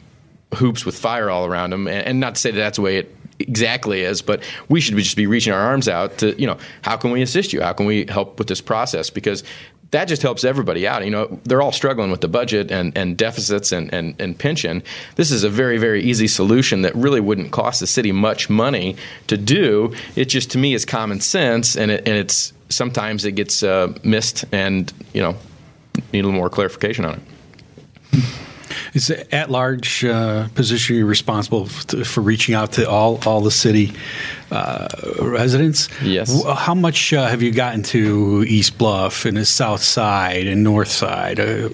hoops 0.54 0.86
with 0.86 0.96
fire 0.96 1.30
all 1.30 1.46
around 1.46 1.70
them. 1.70 1.88
And, 1.88 2.06
and 2.06 2.20
not 2.20 2.36
to 2.36 2.40
say 2.40 2.50
that 2.50 2.58
that's 2.58 2.76
the 2.76 2.82
way 2.82 2.98
it 2.98 3.14
exactly 3.38 4.02
is, 4.02 4.22
but 4.22 4.42
we 4.68 4.80
should 4.80 4.96
just 4.96 5.16
be 5.16 5.26
reaching 5.26 5.52
our 5.52 5.60
arms 5.60 5.88
out 5.88 6.18
to, 6.18 6.38
you 6.40 6.46
know, 6.46 6.58
how 6.82 6.96
can 6.96 7.10
we 7.10 7.22
assist 7.22 7.52
you? 7.52 7.60
How 7.60 7.72
can 7.72 7.86
we 7.86 8.06
help 8.06 8.38
with 8.38 8.48
this 8.48 8.60
process? 8.60 9.10
Because 9.10 9.44
that 9.90 10.06
just 10.06 10.22
helps 10.22 10.44
everybody 10.44 10.86
out. 10.86 11.04
You 11.04 11.10
know, 11.10 11.40
they're 11.44 11.62
all 11.62 11.72
struggling 11.72 12.10
with 12.10 12.20
the 12.20 12.28
budget 12.28 12.70
and, 12.70 12.96
and 12.96 13.16
deficits 13.16 13.72
and, 13.72 13.92
and, 13.92 14.14
and 14.20 14.38
pension. 14.38 14.82
This 15.16 15.30
is 15.30 15.44
a 15.44 15.48
very, 15.48 15.78
very 15.78 16.02
easy 16.02 16.28
solution 16.28 16.82
that 16.82 16.94
really 16.94 17.20
wouldn't 17.20 17.52
cost 17.52 17.80
the 17.80 17.86
city 17.86 18.12
much 18.12 18.50
money 18.50 18.96
to 19.28 19.36
do. 19.36 19.94
It 20.14 20.26
just, 20.26 20.50
to 20.52 20.58
me, 20.58 20.74
is 20.74 20.84
common 20.84 21.20
sense, 21.20 21.76
and, 21.76 21.90
it, 21.90 22.06
and 22.06 22.16
it's 22.16 22.52
sometimes 22.68 23.24
it 23.24 23.32
gets 23.32 23.62
uh, 23.62 23.94
missed 24.02 24.44
and, 24.52 24.92
you 25.14 25.22
know, 25.22 25.36
need 26.12 26.20
a 26.20 26.26
little 26.26 26.32
more 26.32 26.50
clarification 26.50 27.04
on 27.04 27.14
it. 28.12 28.24
Is 28.94 29.10
at 29.10 29.50
large 29.50 30.04
uh, 30.04 30.48
position 30.54 30.96
you're 30.96 31.06
responsible 31.06 31.66
for 31.66 32.20
reaching 32.20 32.54
out 32.54 32.72
to 32.72 32.88
all 32.88 33.20
all 33.26 33.40
the 33.40 33.50
city 33.50 33.92
uh, 34.50 34.88
residents? 35.20 35.88
Yes. 36.02 36.44
How 36.44 36.74
much 36.74 37.12
uh, 37.12 37.26
have 37.26 37.42
you 37.42 37.52
gotten 37.52 37.82
to 37.84 38.44
East 38.46 38.78
Bluff 38.78 39.24
and 39.24 39.36
the 39.36 39.44
South 39.44 39.82
Side 39.82 40.46
and 40.46 40.62
North 40.62 40.88
Side? 40.88 41.40
Uh, 41.40 41.68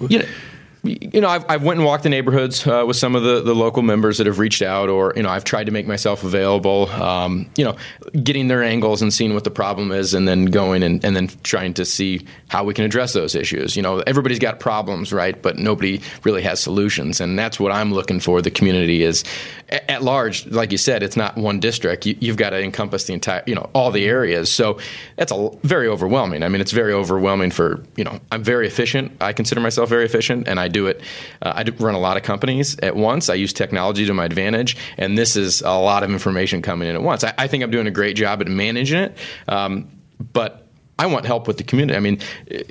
you 0.85 1.21
know, 1.21 1.29
I've, 1.29 1.45
I've 1.49 1.63
went 1.63 1.79
and 1.79 1.85
walked 1.85 2.03
the 2.03 2.09
neighborhoods 2.09 2.65
uh, 2.65 2.83
with 2.87 2.97
some 2.97 3.15
of 3.15 3.23
the, 3.23 3.41
the 3.41 3.55
local 3.55 3.81
members 3.81 4.17
that 4.17 4.27
have 4.27 4.39
reached 4.39 4.61
out, 4.61 4.89
or 4.89 5.13
you 5.15 5.23
know, 5.23 5.29
I've 5.29 5.43
tried 5.43 5.65
to 5.65 5.71
make 5.71 5.87
myself 5.87 6.23
available. 6.23 6.89
Um, 6.91 7.49
you 7.55 7.65
know, 7.65 7.75
getting 8.23 8.47
their 8.47 8.63
angles 8.63 9.01
and 9.01 9.13
seeing 9.13 9.33
what 9.33 9.43
the 9.43 9.51
problem 9.51 9.91
is, 9.91 10.13
and 10.13 10.27
then 10.27 10.45
going 10.45 10.83
and, 10.83 11.03
and 11.03 11.15
then 11.15 11.29
trying 11.43 11.73
to 11.75 11.85
see 11.85 12.25
how 12.47 12.63
we 12.63 12.73
can 12.73 12.85
address 12.85 13.13
those 13.13 13.35
issues. 13.35 13.75
You 13.75 13.81
know, 13.81 13.99
everybody's 14.01 14.39
got 14.39 14.59
problems, 14.59 15.11
right? 15.11 15.41
But 15.41 15.57
nobody 15.57 16.01
really 16.23 16.41
has 16.43 16.59
solutions, 16.59 17.19
and 17.19 17.37
that's 17.37 17.59
what 17.59 17.71
I'm 17.71 17.93
looking 17.93 18.19
for. 18.19 18.41
The 18.41 18.51
community 18.51 19.03
is 19.03 19.23
at, 19.69 20.03
large, 20.03 20.45
like 20.47 20.71
you 20.71 20.77
said, 20.77 21.01
it's 21.01 21.17
not 21.17 21.35
one 21.37 21.59
district. 21.59 22.05
You, 22.05 22.15
have 22.27 22.37
got 22.37 22.51
to 22.51 22.61
encompass 22.61 23.05
the 23.05 23.13
entire, 23.13 23.43
you 23.45 23.55
know, 23.55 23.69
all 23.73 23.91
the 23.91 24.05
areas. 24.05 24.51
So 24.51 24.77
that's 25.15 25.31
a 25.31 25.49
very 25.63 25.87
overwhelming. 25.87 26.43
I 26.43 26.49
mean, 26.49 26.61
it's 26.61 26.71
very 26.71 26.93
overwhelming 26.93 27.51
for 27.51 27.83
you 27.95 28.03
know. 28.03 28.19
I'm 28.31 28.43
very 28.43 28.67
efficient. 28.67 29.11
I 29.21 29.33
consider 29.33 29.61
myself 29.61 29.89
very 29.89 30.05
efficient, 30.05 30.47
and 30.47 30.59
I 30.59 30.67
do 30.75 30.87
it. 30.87 31.01
Uh, 31.41 31.53
I 31.55 31.63
run 31.83 31.95
a 31.95 31.99
lot 31.99 32.17
of 32.17 32.23
companies 32.23 32.77
at 32.79 32.95
once. 32.95 33.29
I 33.29 33.35
use 33.35 33.53
technology 33.53 34.05
to 34.05 34.13
my 34.13 34.25
advantage, 34.25 34.75
and 34.97 35.17
this 35.17 35.35
is 35.35 35.61
a 35.61 35.71
lot 35.71 36.03
of 36.03 36.11
information 36.11 36.61
coming 36.61 36.89
in 36.89 36.95
at 36.95 37.01
once. 37.01 37.23
I, 37.23 37.33
I 37.37 37.47
think 37.47 37.63
I'm 37.63 37.71
doing 37.71 37.87
a 37.87 37.91
great 37.91 38.15
job 38.15 38.41
at 38.41 38.47
managing 38.47 38.99
it, 38.99 39.17
um, 39.47 39.87
but 40.33 40.67
I 40.99 41.07
want 41.07 41.25
help 41.25 41.47
with 41.47 41.57
the 41.57 41.63
community. 41.63 41.95
I 41.95 41.99
mean, 41.99 42.19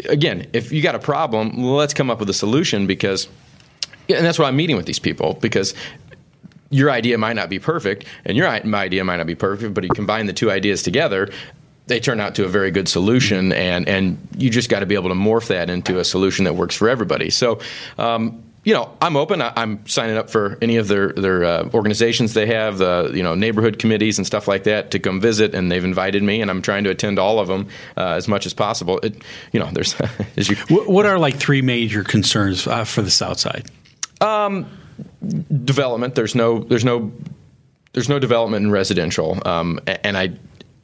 again, 0.08 0.46
if 0.52 0.73
you 0.73 0.82
got 0.82 0.94
a 0.94 0.99
problem, 0.99 1.62
let's 1.62 1.94
come 1.94 2.11
up 2.11 2.20
with 2.20 2.30
a 2.30 2.34
solution 2.34 2.87
because, 2.87 3.28
and 4.08 4.25
that's 4.25 4.38
why 4.38 4.46
I'm 4.49 4.56
meeting 4.56 4.76
with 4.76 4.87
these 4.87 4.99
people 4.99 5.34
because 5.40 5.75
your 6.70 6.90
idea 6.90 7.18
might 7.18 7.37
not 7.37 7.49
be 7.49 7.58
perfect, 7.58 8.06
and 8.25 8.37
your 8.37 8.49
my 8.64 8.84
idea 8.84 9.04
might 9.04 9.18
not 9.18 9.26
be 9.26 9.34
perfect, 9.34 9.75
but 9.75 9.84
you 9.84 9.90
combine 9.90 10.26
the 10.26 10.32
two 10.32 10.50
ideas 10.50 10.82
together, 10.82 11.30
they 11.87 12.00
turn 12.00 12.21
out 12.21 12.35
to 12.37 12.45
a 12.45 12.49
very 12.49 12.71
good 12.71 12.88
solution, 12.88 13.53
and 13.53 13.88
and 13.88 14.19
you 14.37 14.50
just 14.50 14.69
got 14.71 14.81
to 14.81 14.87
be 14.87 14.95
able 14.95 15.11
to 15.11 15.14
morph 15.14 15.49
that 15.49 15.69
into 15.69 15.99
a 15.99 16.05
solution 16.05 16.45
that 16.45 16.55
works 16.55 16.75
for 16.75 16.88
everybody. 16.88 17.31
So. 17.31 17.61
Um, 17.99 18.43
you 18.64 18.73
know, 18.73 18.97
I'm 19.03 19.14
open. 19.14 19.43
I, 19.43 19.53
am 19.57 19.87
signing 19.87 20.17
up 20.17 20.31
for 20.31 20.57
any 20.62 20.76
of 20.76 20.88
their 20.88 21.12
their 21.12 21.45
uh, 21.45 21.69
organizations 21.75 22.33
they 22.33 22.47
have, 22.47 22.81
uh, 22.81 23.11
you 23.12 23.23
know, 23.23 23.35
neighborhood 23.35 23.79
committees 23.79 24.17
and 24.17 24.26
stuff 24.26 24.49
like 24.49 24.64
that 24.64 24.91
to 24.93 24.99
come 24.99 25.21
visit, 25.21 25.55
and 25.55 25.71
they've 25.71 25.85
invited 25.85 26.23
me, 26.23 26.41
and 26.41 26.50
I'm 26.50 26.62
trying 26.62 26.85
to 26.85 26.91
attend 26.91 27.19
all 27.19 27.38
of 27.38 27.47
them 27.47 27.69
uh, 27.99 28.12
as 28.12 28.26
much 28.26 28.47
as 28.47 28.55
possible. 28.55 28.99
It, 29.00 29.23
you 29.53 29.61
know, 29.61 29.71
there's. 29.71 29.95
you, 30.37 30.57
what 30.87 31.05
are 31.05 31.19
like 31.19 31.37
three 31.37 31.61
major 31.61 32.03
concerns 32.03 32.67
uh, 32.67 32.85
for 32.85 33.03
the 33.03 33.11
South 33.11 33.38
Side? 33.38 33.71
Um, 34.23 34.67
development. 35.64 36.14
There's 36.14 36.35
no. 36.35 36.61
There's 36.61 36.87
no. 36.87 37.12
There's 37.93 38.09
no 38.09 38.19
development 38.19 38.64
in 38.64 38.73
residential, 38.73 39.47
um, 39.47 39.79
and 39.87 40.17
I 40.17 40.33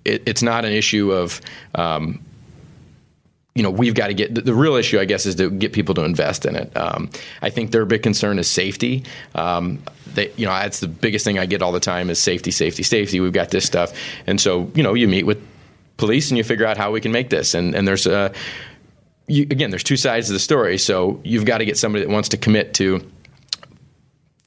it, 0.05 0.23
it's 0.27 0.43
not 0.43 0.65
an 0.65 0.73
issue 0.73 1.13
of 1.13 1.41
um, 1.75 2.25
you 3.55 3.63
know 3.63 3.71
we've 3.71 3.95
got 3.95 4.09
to 4.09 4.15
get 4.15 4.35
the, 4.35 4.41
the, 4.43 4.55
real 4.55 4.77
issue 4.77 4.99
i 5.01 5.05
guess 5.05 5.27
is 5.27 5.35
to 5.35 5.51
get 5.51 5.73
people 5.73 5.95
to 5.95 6.05
invest 6.05 6.47
in 6.47 6.57
it. 6.57 6.75
Um, 6.77 7.11
i 7.43 7.51
think 7.51 7.73
their 7.73 7.85
big 7.85 8.03
concern 8.03 8.39
is 8.39 8.49
safety. 8.49 9.05
Um, 9.35 9.83
you 10.17 10.47
know 10.47 10.53
that's 10.53 10.81
the 10.81 10.89
biggest 10.89 11.25
thing 11.25 11.39
i 11.39 11.47
get 11.47 11.63
all 11.63 11.73
the 11.73 11.81
time 11.81 12.11
is 12.11 12.19
safety 12.19 12.51
safety 12.51 12.83
safety. 12.83 13.21
We've 13.21 13.33
got 13.33 13.51
this 13.51 13.65
stuff. 13.65 13.93
And 14.27 14.41
so 14.41 14.71
you 14.75 14.83
know 14.83 14.95
you 14.95 15.09
meet 15.09 15.27
with 15.27 15.41
police 16.01 16.31
and 16.31 16.39
you 16.39 16.43
figure 16.43 16.67
out 16.67 16.77
how 16.77 16.91
we 16.91 17.01
can 17.01 17.13
make 17.13 17.31
this. 17.31 17.55
And 17.55 17.75
and 17.75 17.87
there's 17.87 18.07
a 18.07 18.33
you, 19.29 19.43
again, 19.43 19.71
there's 19.71 19.85
two 19.85 19.97
sides 19.97 20.27
to 20.27 20.33
the 20.33 20.41
story. 20.41 20.77
So 20.77 21.21
you've 21.23 21.45
got 21.45 21.59
to 21.59 21.65
get 21.65 21.79
somebody 21.79 22.05
that 22.05 22.11
wants 22.11 22.31
to 22.31 22.37
commit 22.37 22.75
to 22.75 23.01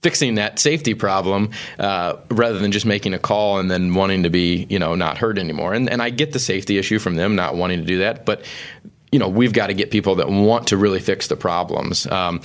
fixing 0.03 0.35
that 0.35 0.59
safety 0.59 0.93
problem 0.93 1.49
uh, 1.79 2.17
rather 2.29 2.59
than 2.59 2.71
just 2.71 2.85
making 2.85 3.13
a 3.13 3.19
call 3.19 3.57
and 3.57 3.71
then 3.71 3.95
wanting 3.95 4.23
to 4.23 4.29
be 4.29 4.67
you 4.69 4.77
know 4.77 4.93
not 4.93 5.17
heard 5.17 5.39
anymore. 5.39 5.73
And, 5.73 5.89
and 5.89 6.01
I 6.01 6.09
get 6.11 6.33
the 6.33 6.39
safety 6.39 6.77
issue 6.77 6.99
from 6.99 7.15
them 7.15 7.35
not 7.35 7.55
wanting 7.55 7.79
to 7.79 7.85
do 7.85 7.99
that, 7.99 8.25
but 8.25 8.45
you 9.11 9.19
know 9.19 9.29
we've 9.29 9.53
got 9.53 9.67
to 9.67 9.73
get 9.73 9.89
people 9.89 10.15
that 10.15 10.29
want 10.29 10.67
to 10.67 10.77
really 10.77 10.99
fix 10.99 11.27
the 11.27 11.35
problems. 11.35 12.05
Um, 12.07 12.41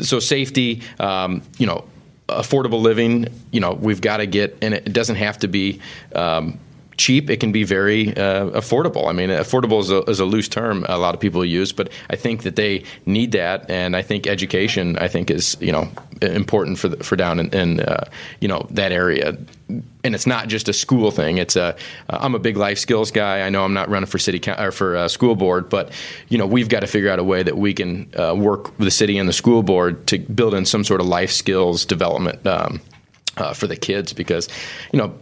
so 0.00 0.20
safety, 0.20 0.82
um, 0.98 1.42
you 1.58 1.66
know, 1.66 1.84
affordable 2.28 2.80
living. 2.80 3.26
You 3.50 3.60
know, 3.60 3.72
we've 3.72 4.00
got 4.00 4.18
to 4.18 4.26
get, 4.26 4.56
and 4.62 4.72
it 4.72 4.92
doesn't 4.92 5.16
have 5.16 5.38
to 5.40 5.48
be. 5.48 5.80
Um, 6.14 6.58
cheap, 7.00 7.30
it 7.30 7.40
can 7.40 7.50
be 7.50 7.64
very 7.64 8.08
uh, 8.10 8.50
affordable. 8.50 9.08
I 9.08 9.12
mean, 9.12 9.30
affordable 9.30 9.80
is 9.80 9.90
a, 9.90 10.02
is 10.02 10.20
a, 10.20 10.24
loose 10.26 10.48
term 10.48 10.84
a 10.88 10.98
lot 10.98 11.14
of 11.14 11.20
people 11.20 11.42
use, 11.44 11.72
but 11.72 11.90
I 12.10 12.16
think 12.16 12.42
that 12.42 12.56
they 12.56 12.84
need 13.06 13.32
that, 13.32 13.68
and 13.70 13.96
I 13.96 14.02
think 14.02 14.26
education, 14.26 14.98
I 14.98 15.08
think, 15.08 15.30
is 15.30 15.56
you 15.60 15.72
know 15.72 15.88
important 16.20 16.78
for 16.78 16.88
the, 16.88 17.02
for 17.02 17.16
down 17.16 17.40
in, 17.40 17.54
in 17.54 17.80
uh, 17.80 18.04
you 18.40 18.48
know 18.48 18.66
that 18.70 18.92
area. 18.92 19.38
And 20.02 20.14
it's 20.14 20.26
not 20.26 20.48
just 20.48 20.68
a 20.68 20.72
school 20.72 21.10
thing. 21.10 21.38
It's 21.38 21.56
a 21.56 21.74
uh, 22.10 22.30
a 22.34 22.38
big 22.38 22.56
life 22.56 22.78
skills 22.78 23.10
guy. 23.10 23.40
I 23.40 23.48
know 23.48 23.64
I'm 23.64 23.74
not 23.74 23.88
running 23.88 24.06
for 24.06 24.18
city 24.18 24.40
or 24.50 24.70
for 24.70 24.96
uh, 24.96 25.08
school 25.08 25.34
board, 25.34 25.70
but 25.70 25.90
you 26.28 26.36
know 26.36 26.46
we've 26.46 26.68
got 26.68 26.80
to 26.80 26.86
figure 26.86 27.10
out 27.10 27.18
a 27.18 27.24
way 27.24 27.42
that 27.42 27.56
we 27.56 27.72
can 27.72 28.12
uh, 28.14 28.34
work 28.36 28.78
with 28.78 28.86
the 28.86 28.90
city 28.90 29.16
and 29.16 29.28
the 29.28 29.32
school 29.32 29.62
board 29.62 30.06
to 30.08 30.18
build 30.18 30.54
in 30.54 30.66
some 30.66 30.84
sort 30.84 31.00
of 31.00 31.06
life 31.06 31.30
skills 31.30 31.86
development. 31.86 32.46
Um, 32.46 32.80
uh, 33.40 33.52
for 33.52 33.66
the 33.66 33.76
kids 33.76 34.12
because 34.12 34.48
you 34.92 34.98
know 34.98 35.14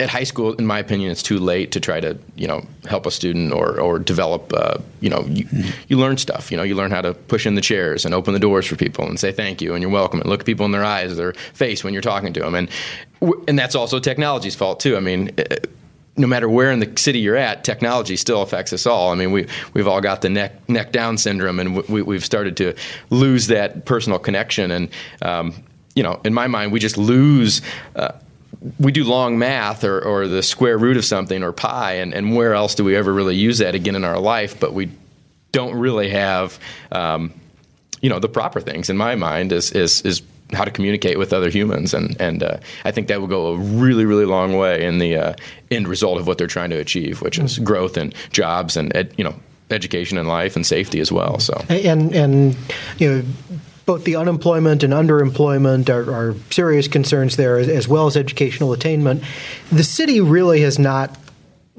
at 0.00 0.08
high 0.08 0.24
school 0.24 0.54
in 0.54 0.66
my 0.66 0.78
opinion 0.78 1.10
it's 1.10 1.22
too 1.22 1.38
late 1.38 1.72
to 1.72 1.80
try 1.80 2.00
to 2.00 2.18
you 2.36 2.46
know 2.46 2.64
help 2.88 3.06
a 3.06 3.10
student 3.10 3.52
or 3.52 3.80
or 3.80 3.98
develop 3.98 4.52
uh, 4.54 4.78
you 5.00 5.10
know 5.10 5.22
you, 5.26 5.46
you 5.88 5.98
learn 5.98 6.16
stuff 6.16 6.50
you 6.50 6.56
know 6.56 6.62
you 6.62 6.74
learn 6.74 6.90
how 6.90 7.00
to 7.00 7.14
push 7.14 7.46
in 7.46 7.54
the 7.54 7.60
chairs 7.60 8.04
and 8.04 8.14
open 8.14 8.34
the 8.34 8.40
doors 8.40 8.66
for 8.66 8.76
people 8.76 9.06
and 9.06 9.18
say 9.18 9.32
thank 9.32 9.60
you 9.60 9.74
and 9.74 9.82
you're 9.82 9.90
welcome 9.90 10.20
and 10.20 10.28
look 10.28 10.44
people 10.44 10.66
in 10.66 10.72
their 10.72 10.84
eyes 10.84 11.16
their 11.16 11.32
face 11.32 11.82
when 11.82 11.92
you're 11.92 12.02
talking 12.02 12.32
to 12.32 12.40
them 12.40 12.54
and 12.54 12.68
and 13.48 13.58
that's 13.58 13.74
also 13.74 13.98
technology's 13.98 14.54
fault 14.54 14.80
too 14.80 14.96
i 14.96 15.00
mean 15.00 15.30
uh, 15.38 15.56
no 16.18 16.26
matter 16.26 16.48
where 16.48 16.70
in 16.72 16.80
the 16.80 16.92
city 16.96 17.20
you're 17.20 17.36
at, 17.36 17.62
technology 17.64 18.16
still 18.16 18.42
affects 18.42 18.72
us 18.72 18.86
all. 18.86 19.12
I 19.12 19.14
mean, 19.14 19.30
we 19.30 19.46
we've 19.72 19.86
all 19.86 20.00
got 20.00 20.20
the 20.20 20.28
neck 20.28 20.68
neck 20.68 20.90
down 20.90 21.16
syndrome, 21.16 21.60
and 21.60 21.76
we, 21.88 22.14
have 22.14 22.24
started 22.24 22.56
to 22.58 22.74
lose 23.10 23.46
that 23.46 23.84
personal 23.84 24.18
connection. 24.18 24.70
And 24.70 24.88
um, 25.22 25.54
you 25.98 26.04
know, 26.04 26.20
in 26.24 26.32
my 26.32 26.46
mind, 26.46 26.70
we 26.70 26.78
just 26.78 26.96
lose. 26.96 27.60
Uh, 27.96 28.12
we 28.78 28.92
do 28.92 29.02
long 29.02 29.36
math 29.36 29.82
or, 29.82 30.00
or 30.00 30.28
the 30.28 30.44
square 30.44 30.78
root 30.78 30.96
of 30.96 31.04
something 31.04 31.42
or 31.42 31.52
pi, 31.52 31.94
and, 31.94 32.14
and 32.14 32.36
where 32.36 32.54
else 32.54 32.76
do 32.76 32.84
we 32.84 32.94
ever 32.94 33.12
really 33.12 33.34
use 33.34 33.58
that 33.58 33.74
again 33.74 33.96
in 33.96 34.04
our 34.04 34.20
life? 34.20 34.58
But 34.58 34.74
we 34.74 34.90
don't 35.50 35.76
really 35.76 36.08
have, 36.10 36.58
um, 36.92 37.32
you 38.00 38.08
know, 38.08 38.20
the 38.20 38.28
proper 38.28 38.60
things 38.60 38.88
in 38.90 38.96
my 38.96 39.16
mind 39.16 39.50
is 39.50 39.72
is 39.72 40.02
is 40.02 40.22
how 40.52 40.64
to 40.64 40.70
communicate 40.70 41.18
with 41.18 41.32
other 41.32 41.50
humans, 41.50 41.92
and 41.92 42.16
and 42.20 42.44
uh, 42.44 42.58
I 42.84 42.92
think 42.92 43.08
that 43.08 43.20
will 43.20 43.26
go 43.26 43.48
a 43.48 43.56
really 43.56 44.04
really 44.04 44.24
long 44.24 44.56
way 44.56 44.84
in 44.84 44.98
the 44.98 45.16
uh, 45.16 45.34
end 45.72 45.88
result 45.88 46.20
of 46.20 46.28
what 46.28 46.38
they're 46.38 46.46
trying 46.46 46.70
to 46.70 46.78
achieve, 46.78 47.20
which 47.22 47.40
is 47.40 47.58
growth 47.58 47.96
and 47.96 48.14
jobs 48.30 48.76
and 48.76 48.94
ed, 48.96 49.12
you 49.16 49.24
know 49.24 49.34
education 49.70 50.16
and 50.16 50.28
life 50.28 50.54
and 50.54 50.64
safety 50.64 51.00
as 51.00 51.10
well. 51.10 51.40
So 51.40 51.60
and 51.68 52.14
and 52.14 52.56
you 52.98 53.10
know 53.10 53.24
both 53.88 54.04
the 54.04 54.16
unemployment 54.16 54.82
and 54.82 54.92
underemployment 54.92 55.88
are, 55.88 56.12
are 56.12 56.34
serious 56.50 56.88
concerns 56.88 57.36
there, 57.36 57.56
as, 57.56 57.70
as, 57.70 57.88
well 57.88 58.06
as 58.06 58.18
educational 58.18 58.74
attainment. 58.74 59.24
The 59.72 59.82
city 59.82 60.20
really 60.20 60.60
has 60.60 60.78
not 60.78 61.18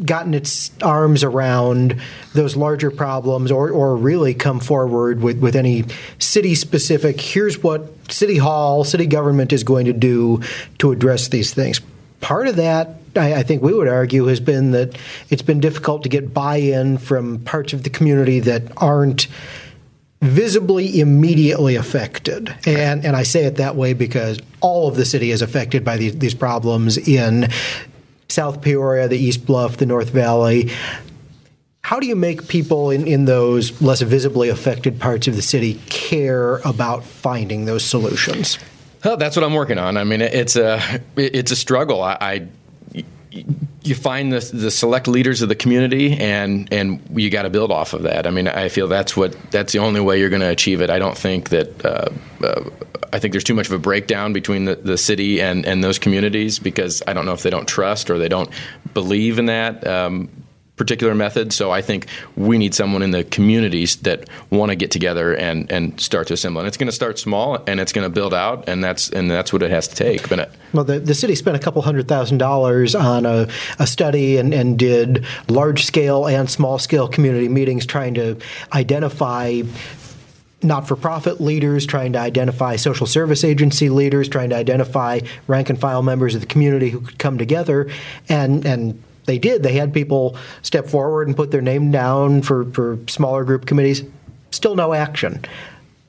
gotten 0.04 0.34
its 0.34 0.72
arms 0.82 1.24
around 1.24 2.02
those 2.34 2.56
larger 2.56 2.90
problems 2.90 3.52
or, 3.52 3.70
or 3.70 3.96
really 3.96 4.34
come 4.34 4.60
forward 4.60 5.22
with, 5.22 5.38
with 5.38 5.56
any 5.56 5.86
city 6.18 6.56
specific 6.56 7.20
here's 7.20 7.62
what 7.62 7.92
city 8.10 8.38
hall 8.38 8.86
city 8.86 9.06
government 9.06 9.52
is 9.52 9.66
going 9.66 9.86
to 9.86 9.94
do 9.94 10.42
to 10.78 10.94
address 10.94 11.28
these 11.28 11.54
things 11.54 11.82
part 12.22 12.48
of 12.48 12.56
that 12.56 12.96
I, 13.18 13.34
I 13.34 13.44
think 13.44 13.62
we 13.62 13.74
would 13.74 13.90
argue 13.90 14.28
has 14.28 14.40
been 14.40 14.72
that 14.72 14.98
it's 15.30 15.42
been 15.42 15.60
difficult 15.60 16.04
to 16.04 16.10
get 16.10 16.34
buy-in 16.34 16.98
from 16.98 17.40
parts 17.40 17.74
of 17.74 17.84
the 17.84 17.90
community 17.90 18.40
that 18.40 18.72
aren't 18.78 19.28
visibly 20.22 21.00
immediately 21.00 21.76
affected. 21.76 22.54
And, 22.66 23.06
and 23.06 23.16
I 23.16 23.24
say 23.24 23.46
it 23.46 23.56
that 23.56 23.76
way 23.76 23.94
because 23.94 24.40
all 24.60 24.88
of 24.88 24.96
the 24.96 25.06
city 25.06 25.32
is 25.32 25.42
affected 25.42 25.86
by 25.86 25.98
these, 25.98 26.18
these 26.18 26.34
problems 26.34 26.98
in 26.98 27.50
South 28.28 28.62
Peoria, 28.62 29.08
the 29.08 29.18
East 29.18 29.46
Bluff, 29.46 29.78
the 29.78 29.86
North 29.86 30.10
Valley. 30.10 30.72
How 31.82 32.00
do 32.00 32.06
you 32.06 32.16
make 32.16 32.48
people 32.48 32.92
in, 32.92 33.08
in 33.08 33.26
those 33.26 33.82
less 33.82 34.02
visibly 34.02 34.50
affected 34.50 35.00
parts 35.00 35.28
of 35.28 35.36
the 35.36 35.42
city 35.42 35.76
care 35.88 36.58
about 36.58 37.04
finding 37.04 37.66
those 37.66 37.84
solutions? 37.84 38.60
Well, 39.04 39.16
that's 39.16 39.36
what 39.36 39.46
I'm 39.46 39.54
working 39.54 39.78
on. 39.78 39.96
I 39.96 40.04
mean, 40.04 40.22
it's 40.22 40.58
a 40.58 41.02
it's 41.16 41.52
a 41.52 41.56
struggle. 41.56 42.04
I, 42.04 42.18
I 42.20 43.04
you 43.84 43.96
find 43.96 44.32
the, 44.32 44.40
the 44.54 44.72
select 44.72 45.08
leaders 45.08 45.42
of 45.42 45.50
the 45.50 45.56
community 45.56 46.18
and 46.18 46.72
and 46.72 47.02
you 47.16 47.30
got 47.30 47.44
to 47.44 47.50
build 47.50 47.72
off 47.72 47.94
of 47.94 48.04
that. 48.04 48.28
I 48.28 48.30
mean, 48.30 48.48
I 48.48 48.70
feel 48.70 48.88
that's 48.88 49.16
what 49.16 49.36
that's 49.52 49.72
the 49.74 49.80
only 49.80 50.02
way 50.02 50.20
you're 50.20 50.30
going 50.30 50.42
to 50.42 50.50
achieve 50.50 50.82
it. 50.82 50.90
I 50.90 51.00
don't 51.00 51.18
think 51.18 51.50
that 51.50 51.86
uh, 51.86 52.10
uh, 52.44 52.70
I 53.14 53.20
think 53.20 53.34
there's 53.34 53.44
too 53.44 53.54
much 53.54 53.68
of 53.68 53.74
a 53.74 53.80
breakdown 53.80 54.34
between 54.34 54.66
the, 54.66 54.76
the 54.76 54.98
city 54.98 55.42
and 55.42 55.66
and 55.66 55.84
those 55.84 55.98
communities 55.98 56.60
because 56.60 57.02
I 57.08 57.14
don't 57.14 57.26
know 57.26 57.34
if 57.34 57.44
they 57.44 57.50
don't 57.50 57.68
trust 57.68 58.10
or 58.10 58.18
they 58.18 58.30
don't 58.30 58.50
believe 58.94 59.40
in 59.40 59.46
that. 59.46 59.86
Um, 59.88 60.30
particular 60.80 61.14
method. 61.14 61.54
So 61.54 61.70
I 61.70 61.82
think 61.82 62.08
we 62.36 62.58
need 62.58 62.74
someone 62.74 63.04
in 63.04 63.12
the 63.12 63.24
communities 63.26 63.98
that 63.98 64.28
want 64.50 64.72
to 64.72 64.76
get 64.76 64.90
together 64.90 65.36
and, 65.36 65.72
and 65.72 66.00
start 66.00 66.28
to 66.28 66.34
assemble. 66.34 66.62
And 66.62 66.68
it's 66.68 66.78
going 66.78 66.88
to 66.88 66.96
start 66.96 67.20
small 67.20 67.62
and 67.68 67.80
it's 67.80 67.92
going 67.92 68.06
to 68.06 68.10
build 68.10 68.34
out, 68.34 68.68
and 68.68 68.84
that's 68.84 69.10
and 69.10 69.30
that's 69.30 69.54
what 69.54 69.62
it 69.62 69.70
has 69.70 69.88
to 69.90 69.96
take. 69.96 70.28
But 70.30 70.52
well, 70.74 70.86
the, 70.86 71.00
the 71.00 71.14
city 71.14 71.36
spent 71.36 71.58
a 71.58 71.60
couple 71.60 71.82
hundred 71.82 72.08
thousand 72.08 72.40
dollars 72.40 72.96
on 72.96 73.26
a, 73.26 73.48
a 73.78 73.86
study 73.86 74.38
and, 74.38 74.54
and 74.54 74.80
did 74.80 75.26
large 75.50 75.86
scale 75.86 76.26
and 76.26 76.50
small 76.50 76.80
scale 76.80 77.08
community 77.08 77.50
meetings 77.50 77.86
trying 77.86 78.14
to 78.16 78.38
identify 78.74 79.62
not 80.62 80.88
for 80.88 80.96
profit 80.96 81.40
leaders, 81.40 81.86
trying 81.86 82.14
to 82.14 82.20
identify 82.20 82.76
social 82.76 83.08
service 83.08 83.44
agency 83.44 83.90
leaders, 83.90 84.28
trying 84.28 84.50
to 84.50 84.56
identify 84.56 85.20
rank 85.48 85.70
and 85.70 85.80
file 85.80 86.04
members 86.04 86.36
of 86.36 86.42
the 86.42 86.48
community 86.48 86.90
who 86.90 87.02
could 87.02 87.20
come 87.20 87.38
together 87.38 87.90
and 88.30 88.66
and 88.66 89.02
they 89.30 89.38
did. 89.38 89.62
They 89.62 89.74
had 89.74 89.94
people 89.94 90.36
step 90.64 90.88
forward 90.88 91.28
and 91.28 91.38
put 91.38 91.52
their 91.52 91.62
name 91.62 91.92
down 91.92 92.42
for, 92.42 92.66
for 92.72 92.98
smaller 93.08 93.44
group 93.44 93.68
committees. 93.68 94.04
Still 94.50 94.76
no 94.76 94.94
action. 94.94 95.46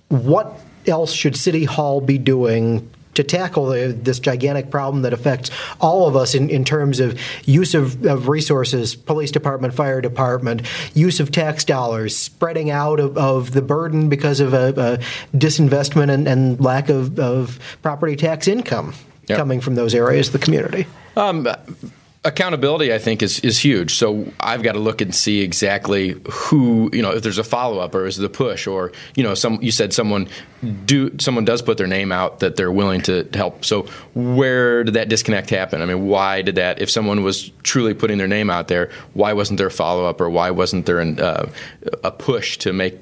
What 0.09 0.59
else 0.87 1.13
should 1.13 1.37
City 1.37 1.65
Hall 1.65 2.01
be 2.01 2.17
doing 2.17 2.91
to 3.15 3.25
tackle 3.25 3.67
the, 3.67 3.89
this 3.89 4.19
gigantic 4.21 4.71
problem 4.71 5.03
that 5.03 5.13
affects 5.13 5.51
all 5.81 6.09
of 6.09 6.17
us 6.17 6.35
in, 6.35 6.49
in 6.49 6.65
terms 6.65 7.01
of 7.01 7.21
use 7.45 7.75
of, 7.75 8.07
of, 8.07 8.29
resources, 8.29 8.95
police 8.95 9.31
department, 9.31 9.75
fire 9.75 10.01
department, 10.01 10.63
use 10.95 11.21
of 11.21 11.31
tax 11.31 11.65
dollars, 11.65 12.17
spreading 12.17 12.71
out 12.71 13.01
of, 13.01 13.19
of 13.19 13.51
the 13.51 13.61
burden 13.61 14.09
because 14.09 14.41
of 14.41 14.55
a, 14.55 14.69
a 14.69 15.37
disinvestment 15.37 16.11
and, 16.11 16.27
and 16.27 16.61
lack 16.61 16.89
of, 16.89 17.19
of, 17.19 17.59
property 17.83 18.17
tax 18.17 18.49
income 18.49 18.95
yep. 19.29 19.37
coming 19.37 19.61
from 19.61 19.75
those 19.75 19.95
areas 19.95 20.29
of 20.29 20.33
the 20.33 20.39
community? 20.39 20.87
Um, 21.17 21.47
accountability 22.23 22.93
i 22.93 22.99
think 22.99 23.23
is 23.23 23.41
is 23.41 23.59
huge. 23.59 23.95
So 23.95 24.31
i've 24.41 24.63
got 24.63 24.73
to 24.73 24.79
look 24.79 25.01
and 25.01 25.15
see 25.15 25.41
exactly 25.41 26.21
who 26.31 26.91
you 26.93 27.01
know 27.01 27.13
if 27.13 27.23
there's 27.23 27.39
a 27.39 27.45
follow-up 27.45 27.95
or 27.95 28.07
is 28.07 28.19
the 28.19 28.29
push 28.29 28.67
or 28.67 28.93
you 29.15 29.23
know 29.23 29.35
some 29.35 29.59
you 29.63 29.71
said 29.71 29.95
someone 29.95 30.29
do 30.85 31.11
someone 31.19 31.47
does 31.47 31.63
put 31.63 31.79
their 31.79 31.87
name 31.87 32.13
out 32.13 32.41
that 32.41 32.57
they're 32.57 32.71
willing 32.71 33.01
to 33.01 33.27
help. 33.33 33.65
So 33.65 33.85
where 34.13 34.85
did 34.85 34.95
that 34.95 35.09
disconnect 35.09 35.49
happen? 35.49 35.81
I 35.81 35.87
mean 35.87 36.07
why 36.07 36.43
did 36.43 36.57
that 36.57 36.83
if 36.83 36.91
someone 36.91 37.23
was 37.23 37.51
truly 37.63 37.95
putting 37.95 38.19
their 38.19 38.29
name 38.29 38.51
out 38.51 38.69
there 38.69 38.91
why 39.15 39.33
wasn't 39.33 39.57
there 39.57 39.69
a 39.69 39.71
follow-up 39.71 40.21
or 40.21 40.29
why 40.29 40.51
wasn't 40.51 40.85
there 40.85 41.01
an, 41.01 41.19
uh, 41.21 41.49
a 42.05 42.11
push 42.11 42.59
to 42.59 42.75
make 42.75 42.99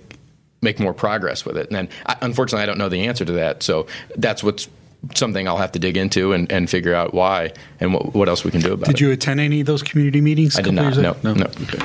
make 0.63 0.79
more 0.79 0.95
progress 0.95 1.45
with 1.45 1.57
it? 1.57 1.67
And 1.67 1.75
then, 1.75 1.89
unfortunately 2.23 2.63
i 2.63 2.67
don't 2.67 2.79
know 2.79 2.89
the 2.89 3.07
answer 3.07 3.25
to 3.25 3.33
that. 3.33 3.65
So 3.65 3.89
that's 4.15 4.45
what's 4.45 4.69
something 5.15 5.47
I'll 5.47 5.59
have 5.59 5.73
to 5.73 5.79
dig 5.79 5.97
into 5.97 6.33
and, 6.33 6.51
and 6.51 6.69
figure 6.69 6.95
out 6.95 7.15
why 7.15 7.53
and 7.81 7.95
what, 7.95 8.15
what 8.15 8.29
else 8.29 8.45
we 8.45 8.51
can 8.51 8.61
do 8.61 8.73
about 8.73 8.87
did 8.87 8.91
it. 8.91 8.97
Did 8.97 9.01
you 9.01 9.11
attend 9.13 9.41
any 9.41 9.61
of 9.61 9.67
those 9.67 9.83
community 9.83 10.21
meetings? 10.21 10.59
I 10.59 10.63
did 10.63 10.75
not. 10.75 10.97
No, 10.97 11.17
no, 11.23 11.35
no. 11.35 11.47
Okay. 11.47 11.79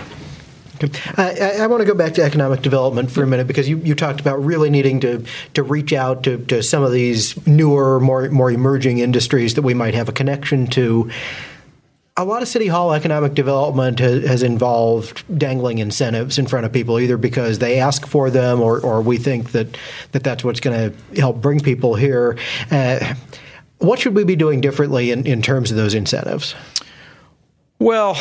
I, 1.18 1.60
I, 1.62 1.68
want 1.68 1.82
to 1.82 1.86
go 1.86 1.94
back 1.94 2.14
to 2.16 2.24
economic 2.24 2.62
development 2.62 3.10
for 3.10 3.24
a 3.24 3.28
minute 3.28 3.48
because 3.48 3.70
you, 3.70 3.78
you 3.78 3.96
talked 3.96 4.20
about 4.20 4.44
really 4.44 4.70
needing 4.70 5.00
to, 5.02 5.24
to 5.54 5.64
reach 5.64 5.94
out 5.94 6.24
to, 6.24 6.44
to 6.46 6.62
some 6.62 6.84
of 6.84 6.92
these 6.92 7.46
newer, 7.48 8.00
more 8.00 8.30
more 8.30 8.52
emerging 8.52 8.98
industries 8.98 9.54
that 9.54 9.62
we 9.62 9.74
might 9.74 9.94
have 9.94 10.10
a 10.10 10.12
connection 10.12 10.68
to 10.68 11.10
a 12.16 12.24
lot 12.24 12.42
of 12.42 12.48
city 12.48 12.68
hall 12.68 12.94
economic 12.94 13.34
development 13.34 14.00
has, 14.00 14.24
has, 14.26 14.44
involved 14.44 15.24
dangling 15.38 15.80
incentives 15.80 16.38
in 16.38 16.46
front 16.46 16.66
of 16.66 16.72
people, 16.72 17.00
either 17.00 17.18
because 17.18 17.60
they 17.60 17.80
ask 17.80 18.06
for 18.06 18.30
them 18.30 18.62
or, 18.62 18.80
or 18.82 19.02
we 19.02 19.18
think 19.18 19.52
that, 19.52 19.78
that 20.12 20.24
that's 20.24 20.44
what's 20.44 20.60
going 20.60 20.92
to 20.92 21.20
help 21.20 21.42
bring 21.42 21.60
people 21.60 21.96
here. 21.96 22.38
Uh, 22.70 23.16
what 23.80 24.00
should 24.00 24.16
we 24.16 24.24
be 24.24 24.36
doing 24.36 24.62
differently 24.62 25.12
in, 25.12 25.26
in 25.26 25.42
terms 25.42 25.72
of 25.72 25.78
those 25.78 25.96
incentives? 25.96 26.54
Well, 27.80 28.18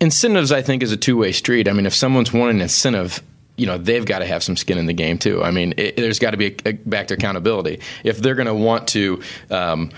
incentives, 0.00 0.50
I 0.50 0.62
think, 0.62 0.82
is 0.82 0.92
a 0.92 0.96
two 0.96 1.18
way 1.18 1.32
street. 1.32 1.68
I 1.68 1.72
mean, 1.72 1.86
if 1.86 1.94
someone's 1.94 2.32
wanting 2.32 2.56
an 2.56 2.62
incentive, 2.62 3.22
you 3.56 3.66
know 3.66 3.78
they've 3.78 4.04
got 4.04 4.20
to 4.20 4.26
have 4.26 4.42
some 4.42 4.56
skin 4.56 4.78
in 4.78 4.86
the 4.86 4.92
game 4.92 5.18
too. 5.18 5.42
I 5.42 5.50
mean, 5.50 5.74
it, 5.76 5.96
there's 5.96 6.18
got 6.18 6.32
to 6.32 6.36
be 6.36 6.56
a, 6.64 6.68
a, 6.68 6.72
back 6.72 7.08
to 7.08 7.14
accountability. 7.14 7.80
If 8.04 8.18
they're 8.18 8.34
going 8.34 8.46
to 8.46 8.54
want 8.54 8.88
to, 8.88 9.22
um, 9.50 9.90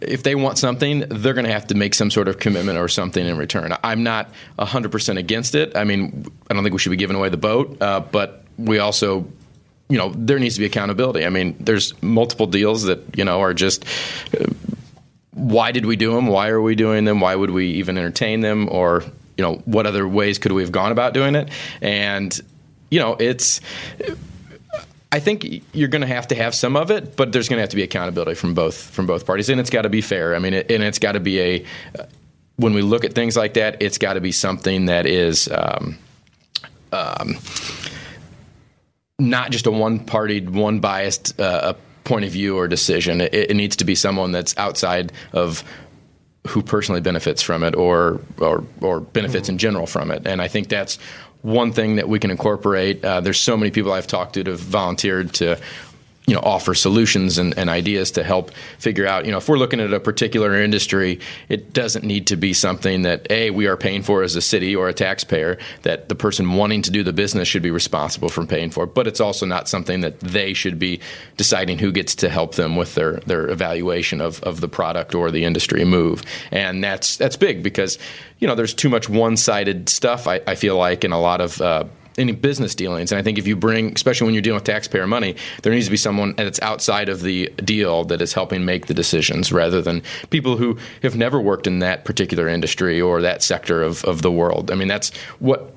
if 0.00 0.22
they 0.22 0.34
want 0.34 0.58
something, 0.58 1.00
they're 1.08 1.34
going 1.34 1.46
to 1.46 1.52
have 1.52 1.68
to 1.68 1.74
make 1.74 1.94
some 1.94 2.10
sort 2.10 2.28
of 2.28 2.38
commitment 2.38 2.78
or 2.78 2.88
something 2.88 3.24
in 3.24 3.36
return. 3.36 3.74
I'm 3.82 4.02
not 4.02 4.30
100 4.56 4.90
percent 4.90 5.18
against 5.18 5.54
it. 5.54 5.76
I 5.76 5.84
mean, 5.84 6.26
I 6.50 6.54
don't 6.54 6.62
think 6.62 6.72
we 6.72 6.78
should 6.78 6.90
be 6.90 6.96
giving 6.96 7.16
away 7.16 7.28
the 7.28 7.36
boat, 7.36 7.80
uh, 7.80 8.00
but 8.00 8.44
we 8.58 8.78
also. 8.78 9.26
You 9.86 9.98
know, 9.98 10.14
there 10.16 10.38
needs 10.38 10.54
to 10.54 10.60
be 10.60 10.66
accountability. 10.66 11.26
I 11.26 11.28
mean, 11.28 11.56
there's 11.60 12.02
multiple 12.02 12.46
deals 12.46 12.84
that 12.84 13.18
you 13.18 13.24
know 13.24 13.42
are 13.42 13.52
just 13.52 13.84
uh, 14.34 14.46
why 15.32 15.72
did 15.72 15.84
we 15.84 15.94
do 15.96 16.14
them? 16.14 16.26
Why 16.26 16.48
are 16.48 16.62
we 16.62 16.74
doing 16.74 17.04
them? 17.04 17.20
Why 17.20 17.34
would 17.34 17.50
we 17.50 17.66
even 17.72 17.98
entertain 17.98 18.40
them? 18.40 18.68
Or 18.72 19.02
you 19.36 19.42
know, 19.42 19.56
what 19.66 19.86
other 19.86 20.08
ways 20.08 20.38
could 20.38 20.52
we 20.52 20.62
have 20.62 20.72
gone 20.72 20.92
about 20.92 21.12
doing 21.12 21.34
it? 21.34 21.50
And 21.82 22.40
you 22.90 22.98
know, 22.98 23.16
it's. 23.18 23.60
I 25.12 25.20
think 25.20 25.62
you're 25.72 25.88
going 25.88 26.02
to 26.02 26.08
have 26.08 26.26
to 26.28 26.34
have 26.34 26.56
some 26.56 26.76
of 26.76 26.90
it, 26.90 27.14
but 27.14 27.32
there's 27.32 27.48
going 27.48 27.58
to 27.58 27.60
have 27.60 27.70
to 27.70 27.76
be 27.76 27.84
accountability 27.84 28.34
from 28.34 28.54
both 28.54 28.76
from 28.76 29.06
both 29.06 29.26
parties, 29.26 29.48
and 29.48 29.60
it's 29.60 29.70
got 29.70 29.82
to 29.82 29.88
be 29.88 30.00
fair. 30.00 30.34
I 30.34 30.40
mean, 30.40 30.54
it, 30.54 30.70
and 30.70 30.82
it's 30.82 30.98
got 30.98 31.12
to 31.12 31.20
be 31.20 31.40
a. 31.40 31.64
When 32.56 32.74
we 32.74 32.82
look 32.82 33.04
at 33.04 33.14
things 33.14 33.36
like 33.36 33.54
that, 33.54 33.80
it's 33.80 33.98
got 33.98 34.14
to 34.14 34.20
be 34.20 34.32
something 34.32 34.86
that 34.86 35.06
is. 35.06 35.48
Um, 35.48 35.98
um, 36.92 37.36
not 39.18 39.50
just 39.50 39.66
a 39.66 39.70
one-party, 39.70 40.46
one-biased 40.46 41.38
uh, 41.40 41.74
point 42.04 42.24
of 42.24 42.30
view 42.30 42.56
or 42.56 42.68
decision. 42.68 43.20
It, 43.20 43.34
it, 43.34 43.56
needs 43.56 43.76
to 43.76 43.84
be 43.84 43.94
someone 43.94 44.32
that's 44.32 44.56
outside 44.56 45.12
of 45.32 45.64
who 46.46 46.62
personally 46.62 47.00
benefits 47.00 47.42
from 47.42 47.62
it 47.62 47.74
or 47.74 48.20
or, 48.38 48.64
or 48.80 49.00
benefits 49.00 49.46
mm-hmm. 49.46 49.54
in 49.54 49.58
general 49.58 49.86
from 49.86 50.10
it. 50.10 50.26
And 50.26 50.42
I 50.42 50.48
think 50.48 50.68
that's 50.68 50.98
one 51.44 51.72
thing 51.72 51.96
that 51.96 52.08
we 52.08 52.18
can 52.18 52.30
incorporate. 52.30 53.04
Uh, 53.04 53.20
there's 53.20 53.38
so 53.38 53.54
many 53.54 53.70
people 53.70 53.92
I've 53.92 54.06
talked 54.06 54.32
to 54.34 54.44
that 54.44 54.50
have 54.50 54.60
volunteered 54.60 55.34
to 55.34 55.60
you 56.26 56.34
know 56.34 56.40
offer 56.40 56.74
solutions 56.74 57.38
and, 57.38 57.56
and, 57.58 57.68
ideas 57.68 58.10
to 58.12 58.22
help 58.22 58.50
figure 58.78 59.06
out 59.06 59.26
you 59.26 59.32
know 59.32 59.38
if 59.38 59.48
we're 59.48 59.58
looking 59.58 59.80
at 59.80 59.92
a 59.92 60.00
particular 60.00 60.54
industry 60.54 61.20
it 61.48 61.72
doesn't 61.72 62.04
need 62.04 62.26
to 62.26 62.36
be 62.36 62.52
something 62.52 63.02
that 63.02 63.26
a 63.30 63.50
we 63.50 63.66
are 63.66 63.76
paying 63.76 64.02
for 64.02 64.22
as 64.22 64.36
a 64.36 64.40
city 64.40 64.74
or 64.74 64.88
a 64.88 64.94
taxpayer 64.94 65.58
that 65.82 66.08
the 66.08 66.14
person 66.14 66.54
wanting 66.54 66.82
to 66.82 66.90
do 66.90 67.02
the 67.02 67.12
business 67.12 67.48
should 67.48 67.62
be 67.62 67.70
responsible 67.70 68.28
for 68.28 68.46
paying 68.46 68.70
for 68.70 68.86
but 68.86 69.06
it's 69.06 69.20
also 69.20 69.44
not 69.44 69.68
something 69.68 70.00
that 70.00 70.18
they 70.20 70.54
should 70.54 70.78
be 70.78 71.00
deciding 71.36 71.78
who 71.78 71.92
gets 71.92 72.14
to 72.14 72.28
help 72.28 72.54
them 72.54 72.76
with 72.76 72.94
their 72.94 73.14
their 73.26 73.48
evaluation 73.48 74.20
of, 74.20 74.42
of 74.42 74.60
the 74.60 74.68
product 74.68 75.14
or 75.14 75.30
the 75.30 75.44
industry 75.44 75.84
move. 75.84 76.22
And 76.50 76.82
that's 76.82 77.16
that's 77.16 77.36
big 77.36 77.62
because 77.62 77.98
you 78.38 78.46
know 78.46 78.54
there's 78.54 78.74
too 78.74 78.88
much 78.88 79.08
one-sided 79.08 79.88
stuff 79.88 80.26
I, 80.26 80.40
I 80.46 80.54
feel 80.54 80.76
like 80.76 81.04
in 81.04 81.12
a 81.12 81.20
lot 81.20 81.40
of 81.40 81.60
uh, 81.60 81.84
any 82.18 82.32
business 82.32 82.74
dealings. 82.74 83.12
And 83.12 83.18
I 83.18 83.22
think 83.22 83.38
if 83.38 83.46
you 83.46 83.56
bring, 83.56 83.92
especially 83.94 84.26
when 84.26 84.34
you're 84.34 84.42
dealing 84.42 84.56
with 84.56 84.64
taxpayer 84.64 85.06
money, 85.06 85.36
there 85.62 85.72
needs 85.72 85.86
to 85.86 85.90
be 85.90 85.96
someone 85.96 86.34
that's 86.36 86.60
outside 86.62 87.08
of 87.08 87.22
the 87.22 87.48
deal 87.56 88.04
that 88.04 88.22
is 88.22 88.32
helping 88.32 88.64
make 88.64 88.86
the 88.86 88.94
decisions 88.94 89.52
rather 89.52 89.82
than 89.82 90.02
people 90.30 90.56
who 90.56 90.78
have 91.02 91.16
never 91.16 91.40
worked 91.40 91.66
in 91.66 91.80
that 91.80 92.04
particular 92.04 92.48
industry 92.48 93.00
or 93.00 93.22
that 93.22 93.42
sector 93.42 93.82
of, 93.82 94.04
of 94.04 94.22
the 94.22 94.30
world. 94.30 94.70
I 94.70 94.74
mean, 94.74 94.88
that's 94.88 95.14
what. 95.38 95.72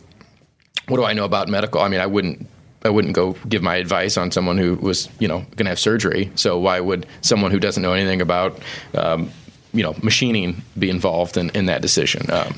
What 0.89 0.95
do 0.95 1.03
I 1.03 1.11
know 1.11 1.25
about 1.25 1.49
medical? 1.49 1.81
I 1.81 1.89
mean, 1.89 1.99
I 1.99 2.05
wouldn't 2.05 2.47
I 2.85 2.89
wouldn't 2.89 3.13
go 3.13 3.35
give 3.49 3.61
my 3.61 3.75
advice 3.75 4.17
on 4.17 4.31
someone 4.31 4.57
who 4.57 4.75
was, 4.75 5.09
you 5.19 5.27
know, 5.27 5.39
going 5.39 5.65
to 5.65 5.69
have 5.69 5.79
surgery. 5.79 6.31
So 6.35 6.57
why 6.57 6.79
would 6.79 7.05
someone 7.21 7.51
who 7.51 7.59
doesn't 7.59 7.83
know 7.83 7.93
anything 7.93 8.21
about, 8.21 8.59
um, 8.93 9.29
you 9.73 9.83
know, 9.83 9.95
machining 10.01 10.61
be 10.79 10.89
involved 10.89 11.35
in, 11.35 11.49
in 11.49 11.65
that 11.65 11.81
decision? 11.81 12.31
Um, 12.31 12.55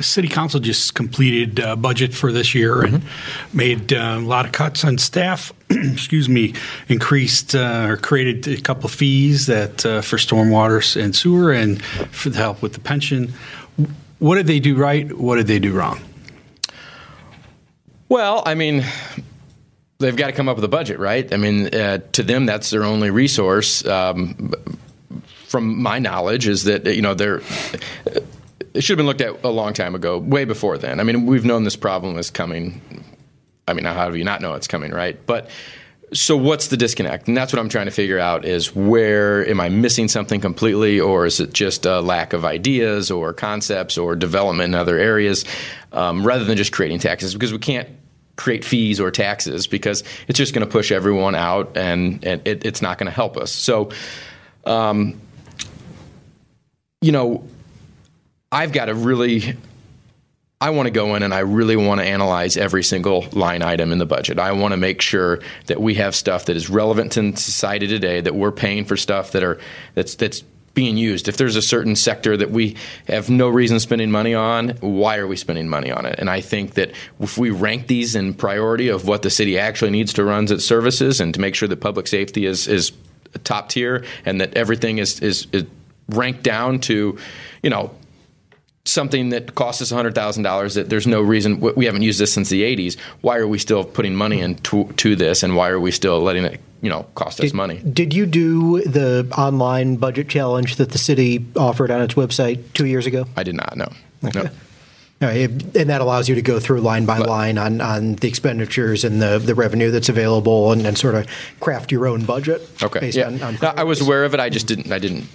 City 0.00 0.28
Council 0.28 0.60
just 0.60 0.94
completed 0.94 1.58
uh, 1.58 1.74
budget 1.74 2.12
for 2.12 2.32
this 2.32 2.54
year 2.54 2.76
mm-hmm. 2.76 2.96
and 2.96 3.04
made 3.52 3.92
uh, 3.92 4.16
a 4.18 4.20
lot 4.20 4.46
of 4.46 4.52
cuts 4.52 4.84
on 4.84 4.98
staff. 4.98 5.52
excuse 5.70 6.28
me, 6.28 6.54
increased 6.88 7.54
uh, 7.54 7.86
or 7.88 7.96
created 7.96 8.46
a 8.58 8.60
couple 8.60 8.86
of 8.86 8.92
fees 8.92 9.46
that 9.46 9.86
uh, 9.86 10.00
for 10.02 10.16
stormwater 10.16 11.02
and 11.02 11.14
sewer 11.16 11.52
and 11.52 11.82
for 11.84 12.30
the 12.30 12.38
help 12.38 12.60
with 12.60 12.74
the 12.74 12.80
pension. 12.80 13.32
What 14.18 14.34
did 14.34 14.46
they 14.46 14.60
do 14.60 14.76
right? 14.76 15.10
What 15.16 15.36
did 15.36 15.46
they 15.46 15.58
do 15.58 15.72
wrong? 15.72 16.00
Well, 18.08 18.42
I 18.44 18.54
mean, 18.54 18.84
they've 19.98 20.16
got 20.16 20.26
to 20.26 20.32
come 20.32 20.48
up 20.48 20.56
with 20.56 20.64
a 20.64 20.68
budget, 20.68 20.98
right? 20.98 21.32
I 21.32 21.36
mean, 21.36 21.72
uh, 21.72 21.98
to 22.12 22.22
them, 22.22 22.44
that's 22.44 22.70
their 22.70 22.82
only 22.82 23.10
resource. 23.10 23.84
Um, 23.86 24.52
from 25.46 25.80
my 25.80 25.98
knowledge, 25.98 26.46
is 26.48 26.64
that 26.64 26.86
you 26.86 27.02
know 27.02 27.14
they're 27.14 27.42
it 28.74 28.82
should 28.82 28.94
have 28.94 28.98
been 28.98 29.06
looked 29.06 29.20
at 29.20 29.44
a 29.44 29.48
long 29.48 29.72
time 29.72 29.94
ago, 29.94 30.18
way 30.18 30.44
before 30.44 30.78
then. 30.78 31.00
I 31.00 31.02
mean, 31.02 31.26
we've 31.26 31.44
known 31.44 31.64
this 31.64 31.76
problem 31.76 32.18
is 32.18 32.30
coming. 32.30 32.80
I 33.66 33.72
mean, 33.72 33.84
how 33.84 34.10
do 34.10 34.18
you 34.18 34.24
not 34.24 34.40
know 34.40 34.54
it's 34.54 34.68
coming, 34.68 34.92
right? 34.92 35.18
But 35.26 35.50
so 36.12 36.36
what's 36.36 36.68
the 36.68 36.76
disconnect? 36.76 37.28
And 37.28 37.36
that's 37.36 37.52
what 37.52 37.60
I'm 37.60 37.68
trying 37.68 37.86
to 37.86 37.92
figure 37.92 38.18
out 38.18 38.44
is 38.44 38.74
where 38.74 39.48
am 39.48 39.60
I 39.60 39.68
missing 39.68 40.08
something 40.08 40.40
completely, 40.40 41.00
or 41.00 41.26
is 41.26 41.40
it 41.40 41.52
just 41.52 41.86
a 41.86 42.00
lack 42.00 42.32
of 42.32 42.44
ideas 42.44 43.10
or 43.10 43.32
concepts 43.32 43.96
or 43.98 44.16
development 44.16 44.74
in 44.74 44.74
other 44.74 44.98
areas, 44.98 45.44
um, 45.92 46.26
rather 46.26 46.44
than 46.44 46.56
just 46.56 46.72
creating 46.72 46.98
taxes? 46.98 47.32
Because 47.32 47.52
we 47.52 47.58
can't 47.58 47.88
create 48.36 48.64
fees 48.64 49.00
or 49.00 49.10
taxes 49.10 49.66
because 49.66 50.02
it's 50.26 50.38
just 50.38 50.54
going 50.54 50.66
to 50.66 50.70
push 50.70 50.90
everyone 50.90 51.34
out 51.34 51.76
and, 51.76 52.24
and 52.24 52.40
it, 52.46 52.64
it's 52.64 52.80
not 52.80 52.98
going 52.98 53.06
to 53.06 53.12
help 53.12 53.36
us. 53.36 53.52
So, 53.52 53.90
um, 54.64 55.20
you 57.02 57.12
know 57.12 57.44
I've 58.52 58.72
got 58.72 58.86
to 58.86 58.94
really 58.94 59.56
I 60.62 60.70
want 60.70 60.88
to 60.88 60.90
go 60.90 61.14
in 61.14 61.22
and 61.22 61.32
I 61.32 61.38
really 61.38 61.76
want 61.76 62.00
to 62.00 62.06
analyze 62.06 62.58
every 62.58 62.82
single 62.82 63.22
line 63.32 63.62
item 63.62 63.92
in 63.92 63.98
the 63.98 64.04
budget. 64.04 64.38
I 64.38 64.52
want 64.52 64.72
to 64.72 64.76
make 64.76 65.00
sure 65.00 65.40
that 65.66 65.80
we 65.80 65.94
have 65.94 66.14
stuff 66.14 66.44
that 66.46 66.56
is 66.56 66.68
relevant 66.68 67.12
to 67.12 67.34
society 67.36 67.86
today, 67.86 68.20
that 68.20 68.34
we're 68.34 68.52
paying 68.52 68.84
for 68.84 68.94
stuff 68.96 69.32
that 69.32 69.42
are 69.42 69.58
that's 69.94 70.16
that's 70.16 70.42
being 70.74 70.96
used. 70.96 71.28
If 71.28 71.36
there's 71.36 71.56
a 71.56 71.62
certain 71.62 71.96
sector 71.96 72.36
that 72.36 72.50
we 72.50 72.76
have 73.08 73.30
no 73.30 73.48
reason 73.48 73.80
spending 73.80 74.10
money 74.10 74.34
on, 74.34 74.70
why 74.80 75.16
are 75.16 75.26
we 75.26 75.36
spending 75.36 75.68
money 75.68 75.90
on 75.90 76.04
it? 76.04 76.16
And 76.18 76.28
I 76.28 76.42
think 76.42 76.74
that 76.74 76.92
if 77.18 77.38
we 77.38 77.50
rank 77.50 77.86
these 77.86 78.14
in 78.14 78.34
priority 78.34 78.88
of 78.88 79.08
what 79.08 79.22
the 79.22 79.30
city 79.30 79.58
actually 79.58 79.90
needs 79.90 80.12
to 80.14 80.24
run 80.24 80.44
its 80.52 80.64
services 80.64 81.20
and 81.20 81.32
to 81.34 81.40
make 81.40 81.54
sure 81.54 81.68
that 81.68 81.80
public 81.80 82.06
safety 82.06 82.44
is 82.44 82.68
is 82.68 82.92
top 83.44 83.70
tier 83.70 84.04
and 84.26 84.40
that 84.40 84.54
everything 84.54 84.98
is 84.98 85.20
is, 85.20 85.46
is 85.52 85.64
ranked 86.10 86.42
down 86.42 86.80
to, 86.80 87.16
you 87.62 87.70
know, 87.70 87.94
something 88.84 89.28
that 89.30 89.54
costs 89.54 89.82
us 89.82 89.92
$100,000 89.92 90.74
that 90.74 90.88
there's 90.88 91.06
no 91.06 91.20
reason 91.20 91.60
we 91.60 91.84
haven't 91.84 92.02
used 92.02 92.18
this 92.20 92.32
since 92.32 92.48
the 92.48 92.62
80s. 92.62 92.98
Why 93.20 93.36
are 93.36 93.46
we 93.46 93.58
still 93.58 93.84
putting 93.84 94.14
money 94.14 94.40
into 94.40 94.90
to 94.94 95.16
this 95.16 95.42
and 95.42 95.56
why 95.56 95.68
are 95.68 95.80
we 95.80 95.90
still 95.90 96.20
letting 96.20 96.44
it, 96.44 96.60
you 96.80 96.88
know, 96.88 97.04
cost 97.14 97.38
did, 97.38 97.46
us 97.46 97.52
money? 97.52 97.78
Did 97.78 98.14
you 98.14 98.26
do 98.26 98.82
the 98.82 99.30
online 99.36 99.96
budget 99.96 100.28
challenge 100.28 100.76
that 100.76 100.90
the 100.90 100.98
city 100.98 101.44
offered 101.56 101.90
on 101.90 102.00
its 102.00 102.14
website 102.14 102.72
2 102.72 102.86
years 102.86 103.06
ago? 103.06 103.26
I 103.36 103.42
did 103.42 103.54
not, 103.54 103.76
no. 103.76 103.92
Okay. 104.24 104.48
No. 105.20 105.28
And 105.28 105.60
that 105.74 106.00
allows 106.00 106.30
you 106.30 106.34
to 106.34 106.42
go 106.42 106.58
through 106.58 106.80
line 106.80 107.04
by 107.04 107.18
line 107.18 107.58
on, 107.58 107.82
on 107.82 108.14
the 108.14 108.28
expenditures 108.28 109.04
and 109.04 109.20
the, 109.20 109.38
the 109.38 109.54
revenue 109.54 109.90
that's 109.90 110.08
available 110.08 110.72
and, 110.72 110.86
and 110.86 110.96
sort 110.96 111.14
of 111.14 111.26
craft 111.60 111.92
your 111.92 112.06
own 112.06 112.24
budget. 112.24 112.66
Okay. 112.82 113.10
yeah. 113.10 113.26
On, 113.26 113.42
on 113.42 113.58
I 113.62 113.84
was 113.84 114.00
aware 114.00 114.24
of 114.24 114.32
it. 114.32 114.40
I 114.40 114.48
just 114.48 114.66
didn't 114.66 114.90
I 114.90 114.98
didn't 114.98 115.26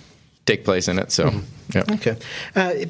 take 0.47 0.65
place 0.65 0.88
in 0.88 0.97
it. 0.97 1.12
So, 1.12 1.29
mm-hmm. 1.29 1.77
yeah. 1.77 1.95
Okay. 1.95 2.17
Uh, 2.55 2.88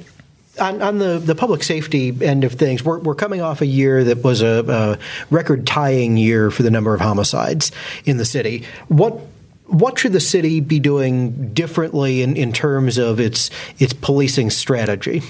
on, 0.59 0.81
on, 0.81 0.97
the, 0.99 1.19
the 1.19 1.35
public 1.35 1.63
safety 1.63 2.15
end 2.21 2.43
of 2.43 2.53
things, 2.53 2.83
we're, 2.83 2.99
we're 2.99 3.15
coming 3.15 3.41
off 3.41 3.61
a 3.61 3.65
year 3.65 4.03
that 4.03 4.23
was 4.23 4.41
a, 4.41 4.63
a 4.67 4.99
record 5.33 5.67
tying 5.67 6.17
year 6.17 6.51
for 6.51 6.63
the 6.63 6.71
number 6.71 6.93
of 6.93 7.01
homicides 7.01 7.71
in 8.05 8.17
the 8.17 8.25
city. 8.25 8.65
What 8.87 9.19
what 9.67 9.97
should 9.97 10.13
the 10.13 10.19
city 10.19 10.59
be 10.59 10.79
doing 10.79 11.51
differently 11.53 12.21
in, 12.21 12.37
in 12.37 12.53
terms 12.53 12.97
of 12.97 13.19
its 13.19 13.49
its 13.79 13.93
policing 13.93 14.49
strategy? 14.51 15.23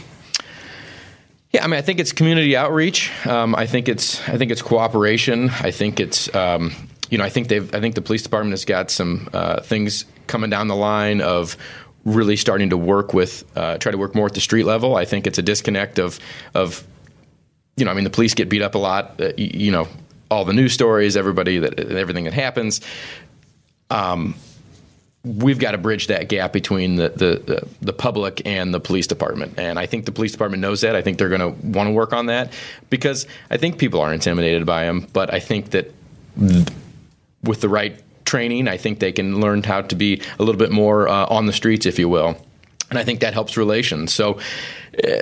Yeah, 1.52 1.64
I 1.64 1.68
mean, 1.68 1.78
I 1.78 1.82
think 1.82 2.00
it's 2.00 2.12
community 2.12 2.58
outreach. 2.58 3.12
Um, 3.26 3.56
I 3.56 3.66
think 3.66 3.88
it's 3.88 4.20
I 4.28 4.38
think 4.38 4.52
it's 4.52 4.62
cooperation. 4.62 5.50
I 5.50 5.72
think 5.72 6.00
it's 6.00 6.34
um, 6.36 6.74
you 7.10 7.18
know 7.18 7.24
I 7.24 7.30
think 7.30 7.48
they've 7.48 7.74
I 7.74 7.80
think 7.80 7.96
the 7.96 8.02
police 8.02 8.24
department 8.24 8.52
has 8.52 8.66
got 8.66 8.92
some 8.92 9.30
uh, 9.32 9.62
things 9.62 10.06
coming 10.28 10.50
down 10.50 10.68
the 10.68 10.76
line 10.76 11.22
of 11.22 11.56
really 12.06 12.36
starting 12.36 12.70
to 12.70 12.78
work 12.78 13.14
with, 13.14 13.44
uh, 13.58 13.78
try 13.80 13.92
to 13.92 13.98
work 13.98 14.16
more 14.16 14.28
at 14.28 14.34
the 14.34 14.42
street 14.42 14.64
level. 14.64 14.96
I 14.96 15.06
think 15.06 15.28
it's 15.28 15.40
a 15.40 15.42
disconnect 15.42 16.00
of, 16.00 16.20
of, 16.54 16.86
you 17.76 17.84
know, 17.84 17.92
I 17.92 17.94
mean, 17.96 18.04
the 18.04 18.10
police 18.12 18.34
get 18.34 18.48
beat 18.48 18.62
up 18.62 18.76
a 18.76 18.78
lot. 18.78 19.20
Uh, 19.20 19.34
you, 19.38 19.72
know, 19.72 19.88
all 20.30 20.46
the 20.46 20.54
news 20.54 20.74
stories, 20.74 21.18
everybody 21.18 21.58
that 21.60 21.80
everything 21.80 22.24
that 22.26 22.34
happens. 22.34 22.80
Um, 23.90 24.36
we've 25.24 25.58
got 25.58 25.72
to 25.72 25.78
bridge 25.80 26.08
that 26.08 26.30
gap 26.30 26.54
between 26.54 26.96
the, 26.96 27.10
the, 27.10 27.68
the 27.82 27.94
public 27.94 28.44
and 28.46 28.72
the 28.74 28.80
police 28.80 29.08
department. 29.08 29.56
And 29.58 29.80
I 29.80 29.88
think 29.88 30.06
the 30.06 30.12
police 30.12 30.32
department 30.32 30.62
knows 30.62 30.82
that. 30.82 30.96
I 30.96 31.02
think 31.02 31.18
they're 31.18 31.30
going 31.30 31.42
to 31.42 31.68
want 31.68 31.88
to 31.88 31.92
work 31.92 32.14
on 32.14 32.28
that 32.28 32.54
because 32.92 33.26
I 33.50 33.58
think 33.58 33.80
people 33.80 34.02
are 34.02 34.14
intimidated 34.14 34.66
by 34.68 34.86
them. 34.86 35.08
But 35.12 35.34
I 35.34 35.40
think 35.40 35.72
that 35.72 35.92
th- 36.40 36.68
with 37.44 37.62
the 37.62 37.70
right 37.70 38.00
training. 38.26 38.68
I 38.68 38.78
think 38.78 39.00
they 39.00 39.12
can 39.12 39.40
learn 39.40 39.64
how 39.64 39.82
to 39.82 39.96
be 39.96 40.22
a 40.40 40.44
little 40.44 40.60
bit 40.60 40.72
more 40.72 41.08
uh, 41.08 41.26
on 41.28 41.46
the 41.46 41.54
streets, 41.54 41.86
if 41.86 41.98
you 42.00 42.10
will. 42.10 42.36
And 42.90 43.00
I 43.00 43.04
think 43.04 43.22
that 43.22 43.34
helps 43.34 43.58
relations. 43.58 44.14
So, 44.14 44.40
uh, 45.04 45.22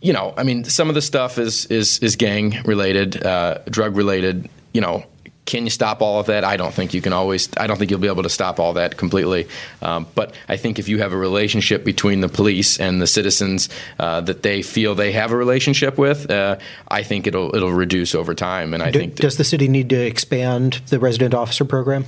you 0.00 0.12
know, 0.12 0.34
I 0.36 0.42
mean, 0.44 0.64
some 0.64 0.88
of 0.88 0.94
the 0.94 1.02
stuff 1.02 1.38
is 1.38 1.66
is 1.66 1.98
is 2.00 2.16
gang 2.16 2.62
related, 2.64 3.24
uh, 3.24 3.58
drug 3.68 3.96
related. 3.96 4.48
you 4.72 4.80
know, 4.80 5.04
can 5.46 5.64
you 5.64 5.70
stop 5.70 6.00
all 6.00 6.20
of 6.20 6.26
that? 6.26 6.44
I 6.44 6.56
don't 6.56 6.72
think 6.72 6.94
you 6.94 7.02
can 7.02 7.12
always. 7.12 7.48
I 7.56 7.66
don't 7.66 7.76
think 7.76 7.90
you'll 7.90 8.00
be 8.00 8.06
able 8.06 8.22
to 8.22 8.28
stop 8.28 8.60
all 8.60 8.74
that 8.74 8.96
completely. 8.96 9.48
Um, 9.82 10.06
but 10.14 10.32
I 10.48 10.56
think 10.56 10.78
if 10.78 10.88
you 10.88 11.00
have 11.00 11.12
a 11.12 11.16
relationship 11.16 11.84
between 11.84 12.20
the 12.20 12.28
police 12.28 12.78
and 12.78 13.02
the 13.02 13.06
citizens 13.06 13.68
uh, 13.98 14.20
that 14.22 14.42
they 14.42 14.62
feel 14.62 14.94
they 14.94 15.12
have 15.12 15.32
a 15.32 15.36
relationship 15.36 15.98
with, 15.98 16.30
uh, 16.30 16.56
I 16.86 17.02
think 17.02 17.26
it'll 17.26 17.54
it'll 17.56 17.72
reduce 17.72 18.14
over 18.14 18.34
time. 18.34 18.74
And 18.74 18.82
I 18.82 18.90
Do, 18.92 19.00
think 19.00 19.16
does 19.16 19.36
the 19.36 19.44
city 19.44 19.66
need 19.66 19.88
to 19.90 19.96
expand 19.96 20.80
the 20.88 21.00
resident 21.00 21.34
officer 21.34 21.64
program? 21.64 22.04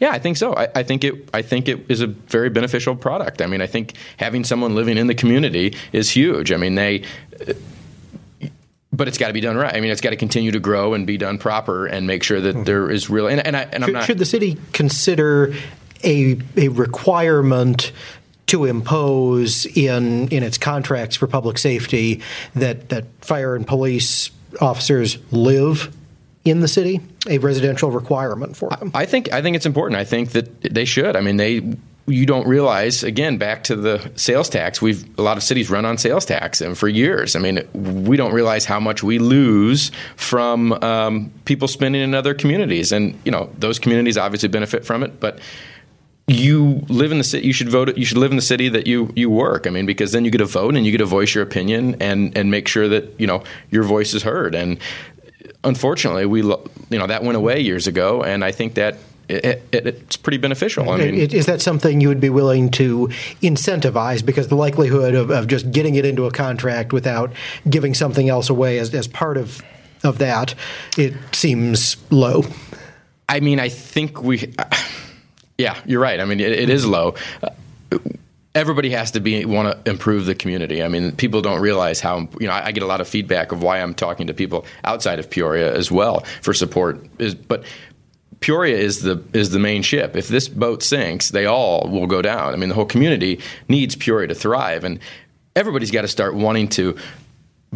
Yeah, 0.00 0.10
I 0.10 0.18
think 0.18 0.36
so. 0.36 0.54
I, 0.54 0.68
I, 0.74 0.82
think 0.82 1.04
it. 1.04 1.28
I 1.32 1.42
think 1.42 1.68
it 1.68 1.86
is 1.88 2.00
a 2.00 2.06
very 2.06 2.50
beneficial 2.50 2.96
product. 2.96 3.40
I 3.40 3.46
mean, 3.46 3.60
I 3.60 3.66
think 3.66 3.94
having 4.16 4.44
someone 4.44 4.74
living 4.74 4.98
in 4.98 5.06
the 5.06 5.14
community 5.14 5.76
is 5.92 6.10
huge. 6.10 6.52
I 6.52 6.56
mean, 6.56 6.74
they 6.74 7.04
but 8.96 9.08
it's 9.08 9.18
got 9.18 9.28
to 9.28 9.32
be 9.32 9.40
done 9.40 9.56
right. 9.56 9.74
I 9.74 9.80
mean, 9.80 9.90
it's 9.90 10.00
got 10.00 10.10
to 10.10 10.16
continue 10.16 10.52
to 10.52 10.60
grow 10.60 10.94
and 10.94 11.06
be 11.06 11.16
done 11.16 11.38
proper, 11.38 11.86
and 11.86 12.06
make 12.06 12.22
sure 12.22 12.40
that 12.40 12.54
hmm. 12.54 12.64
there 12.64 12.90
is 12.90 13.10
real. 13.10 13.26
And, 13.26 13.44
and, 13.44 13.56
I, 13.56 13.62
and 13.62 13.82
I'm 13.82 13.88
should, 13.88 13.94
not. 13.94 14.04
Should 14.04 14.18
the 14.18 14.26
city 14.26 14.56
consider 14.72 15.54
a 16.02 16.38
a 16.56 16.68
requirement 16.68 17.92
to 18.46 18.64
impose 18.64 19.66
in 19.66 20.28
in 20.28 20.42
its 20.42 20.58
contracts 20.58 21.16
for 21.16 21.26
public 21.26 21.58
safety 21.58 22.20
that 22.54 22.88
that 22.90 23.06
fire 23.20 23.56
and 23.56 23.66
police 23.66 24.30
officers 24.60 25.18
live 25.32 25.94
in 26.44 26.60
the 26.60 26.68
city? 26.68 27.00
A 27.28 27.38
residential 27.38 27.90
requirement 27.90 28.56
for 28.56 28.70
them. 28.70 28.90
I 28.94 29.06
think 29.06 29.32
I 29.32 29.42
think 29.42 29.56
it's 29.56 29.66
important. 29.66 29.98
I 30.00 30.04
think 30.04 30.30
that 30.30 30.60
they 30.62 30.84
should. 30.84 31.16
I 31.16 31.20
mean, 31.20 31.36
they 31.36 31.76
you 32.06 32.26
don't 32.26 32.46
realize 32.46 33.02
again 33.02 33.38
back 33.38 33.64
to 33.64 33.76
the 33.76 34.12
sales 34.14 34.50
tax 34.50 34.82
we've 34.82 35.06
a 35.18 35.22
lot 35.22 35.36
of 35.36 35.42
cities 35.42 35.70
run 35.70 35.86
on 35.86 35.96
sales 35.96 36.26
tax 36.26 36.60
and 36.60 36.76
for 36.76 36.86
years 36.86 37.34
i 37.34 37.38
mean 37.38 37.66
we 38.04 38.16
don't 38.16 38.34
realize 38.34 38.66
how 38.66 38.78
much 38.78 39.02
we 39.02 39.18
lose 39.18 39.90
from 40.16 40.72
um, 40.84 41.32
people 41.46 41.66
spending 41.66 42.02
in 42.02 42.14
other 42.14 42.34
communities 42.34 42.92
and 42.92 43.18
you 43.24 43.32
know 43.32 43.50
those 43.58 43.78
communities 43.78 44.18
obviously 44.18 44.48
benefit 44.48 44.84
from 44.84 45.02
it 45.02 45.18
but 45.18 45.38
you 46.26 46.82
live 46.88 47.10
in 47.10 47.18
the 47.18 47.24
city 47.24 47.46
you 47.46 47.52
should 47.52 47.68
vote 47.68 47.96
you 47.96 48.04
should 48.04 48.18
live 48.18 48.30
in 48.30 48.36
the 48.36 48.42
city 48.42 48.68
that 48.68 48.86
you 48.86 49.10
you 49.16 49.30
work 49.30 49.66
i 49.66 49.70
mean 49.70 49.86
because 49.86 50.12
then 50.12 50.24
you 50.24 50.30
get 50.30 50.40
a 50.40 50.46
vote 50.46 50.74
and 50.74 50.84
you 50.84 50.92
get 50.92 50.98
to 50.98 51.06
voice 51.06 51.34
your 51.34 51.44
opinion 51.44 51.96
and 52.00 52.36
and 52.36 52.50
make 52.50 52.68
sure 52.68 52.88
that 52.88 53.18
you 53.18 53.26
know 53.26 53.42
your 53.70 53.82
voice 53.82 54.12
is 54.12 54.22
heard 54.22 54.54
and 54.54 54.78
unfortunately 55.64 56.26
we 56.26 56.42
you 56.42 56.98
know 56.98 57.06
that 57.06 57.22
went 57.24 57.36
away 57.36 57.60
years 57.60 57.86
ago 57.86 58.22
and 58.22 58.44
i 58.44 58.52
think 58.52 58.74
that 58.74 58.96
it, 59.28 59.62
it, 59.72 59.86
it's 59.86 60.18
pretty 60.18 60.36
beneficial. 60.36 60.90
I 60.90 60.98
mean, 60.98 61.14
is 61.14 61.46
that 61.46 61.62
something 61.62 62.00
you 62.02 62.08
would 62.08 62.20
be 62.20 62.28
willing 62.28 62.70
to 62.72 63.08
incentivize? 63.40 64.22
Because 64.22 64.48
the 64.48 64.54
likelihood 64.54 65.14
of, 65.14 65.30
of 65.30 65.46
just 65.46 65.70
getting 65.72 65.94
it 65.94 66.04
into 66.04 66.26
a 66.26 66.30
contract 66.30 66.92
without 66.92 67.32
giving 67.68 67.94
something 67.94 68.28
else 68.28 68.50
away 68.50 68.78
as, 68.78 68.92
as 68.94 69.08
part 69.08 69.38
of 69.38 69.62
of 70.02 70.18
that, 70.18 70.54
it 70.98 71.14
seems 71.32 71.96
low. 72.10 72.44
I 73.28 73.40
mean, 73.40 73.58
I 73.58 73.70
think 73.70 74.22
we, 74.22 74.52
yeah, 75.58 75.80
you're 75.86 76.00
right. 76.00 76.20
I 76.20 76.26
mean, 76.26 76.40
it, 76.40 76.52
it 76.52 76.68
is 76.68 76.84
low. 76.84 77.14
Everybody 78.54 78.90
has 78.90 79.10
to 79.12 79.20
be 79.20 79.44
want 79.44 79.84
to 79.84 79.90
improve 79.90 80.26
the 80.26 80.34
community. 80.34 80.82
I 80.82 80.88
mean, 80.88 81.12
people 81.12 81.42
don't 81.42 81.60
realize 81.60 82.00
how 82.00 82.28
you 82.38 82.46
know. 82.46 82.52
I, 82.52 82.66
I, 82.66 82.72
get 82.72 82.84
a 82.84 82.86
lot 82.86 83.00
of 83.00 83.08
feedback 83.08 83.50
of 83.50 83.62
why 83.62 83.80
I'm 83.80 83.94
talking 83.94 84.28
to 84.28 84.34
people 84.34 84.64
outside 84.84 85.18
of 85.18 85.28
Peoria 85.28 85.74
as 85.74 85.90
well 85.90 86.20
for 86.40 86.54
support. 86.54 87.04
Is 87.18 87.34
but 87.34 87.64
Peoria 88.38 88.76
is 88.76 89.02
the 89.02 89.22
is 89.32 89.50
the 89.50 89.58
main 89.58 89.82
ship. 89.82 90.14
If 90.14 90.28
this 90.28 90.48
boat 90.48 90.82
sinks, 90.82 91.30
they 91.30 91.46
all 91.46 91.88
will 91.90 92.06
go 92.06 92.22
down. 92.22 92.52
I 92.52 92.56
mean, 92.56 92.68
the 92.68 92.74
whole 92.76 92.84
community 92.84 93.40
needs 93.68 93.96
Peoria 93.96 94.28
to 94.28 94.34
thrive, 94.34 94.84
and 94.84 95.00
everybody's 95.56 95.90
got 95.90 96.02
to 96.02 96.08
start 96.08 96.34
wanting 96.34 96.68
to 96.68 96.96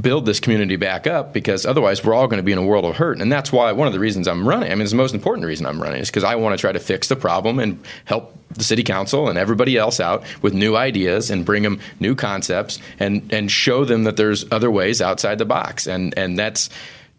build 0.01 0.27
this 0.27 0.39
community 0.41 0.77
back 0.77 1.07
up 1.07 1.33
because 1.33 1.67
otherwise 1.67 2.05
we're 2.05 2.15
all 2.15 2.29
going 2.29 2.39
to 2.39 2.43
be 2.43 2.53
in 2.53 2.59
a 2.59 2.65
world 2.65 2.85
of 2.85 2.97
hurt. 2.97 3.21
And 3.21 3.33
that's 3.33 3.51
why 3.51 3.73
one 3.73 3.87
of 3.87 3.93
the 3.93 3.99
reasons 3.99 4.29
I'm 4.29 4.47
running, 4.47 4.71
I 4.71 4.75
mean, 4.75 4.83
it's 4.83 4.93
the 4.93 4.97
most 4.97 5.15
important 5.15 5.47
reason 5.47 5.67
I'm 5.67 5.83
running 5.83 6.01
is 6.01 6.09
because 6.09 6.25
I 6.25 6.37
want 6.37 6.57
to 6.57 6.61
try 6.61 6.73
to 6.73 6.79
fix 6.79 7.09
the 7.09 7.17
problem 7.17 7.59
and 7.59 7.83
help 8.05 8.35
the 8.51 8.65
city 8.65 8.83
council 8.83 9.29
and 9.29 9.39
everybody 9.39 9.77
else 9.77 10.01
out 10.01 10.25
with 10.43 10.55
new 10.55 10.77
ideas 10.77 11.31
and 11.31 11.45
bring 11.45 11.63
them 11.63 11.81
new 12.01 12.15
concepts 12.15 12.79
and, 12.99 13.33
and 13.33 13.51
show 13.51 13.85
them 13.85 14.05
that 14.05 14.17
there's 14.17 14.51
other 14.53 14.71
ways 14.71 15.03
outside 15.03 15.39
the 15.39 15.45
box. 15.45 15.87
And, 15.87 16.17
and 16.17 16.39
that's, 16.39 16.71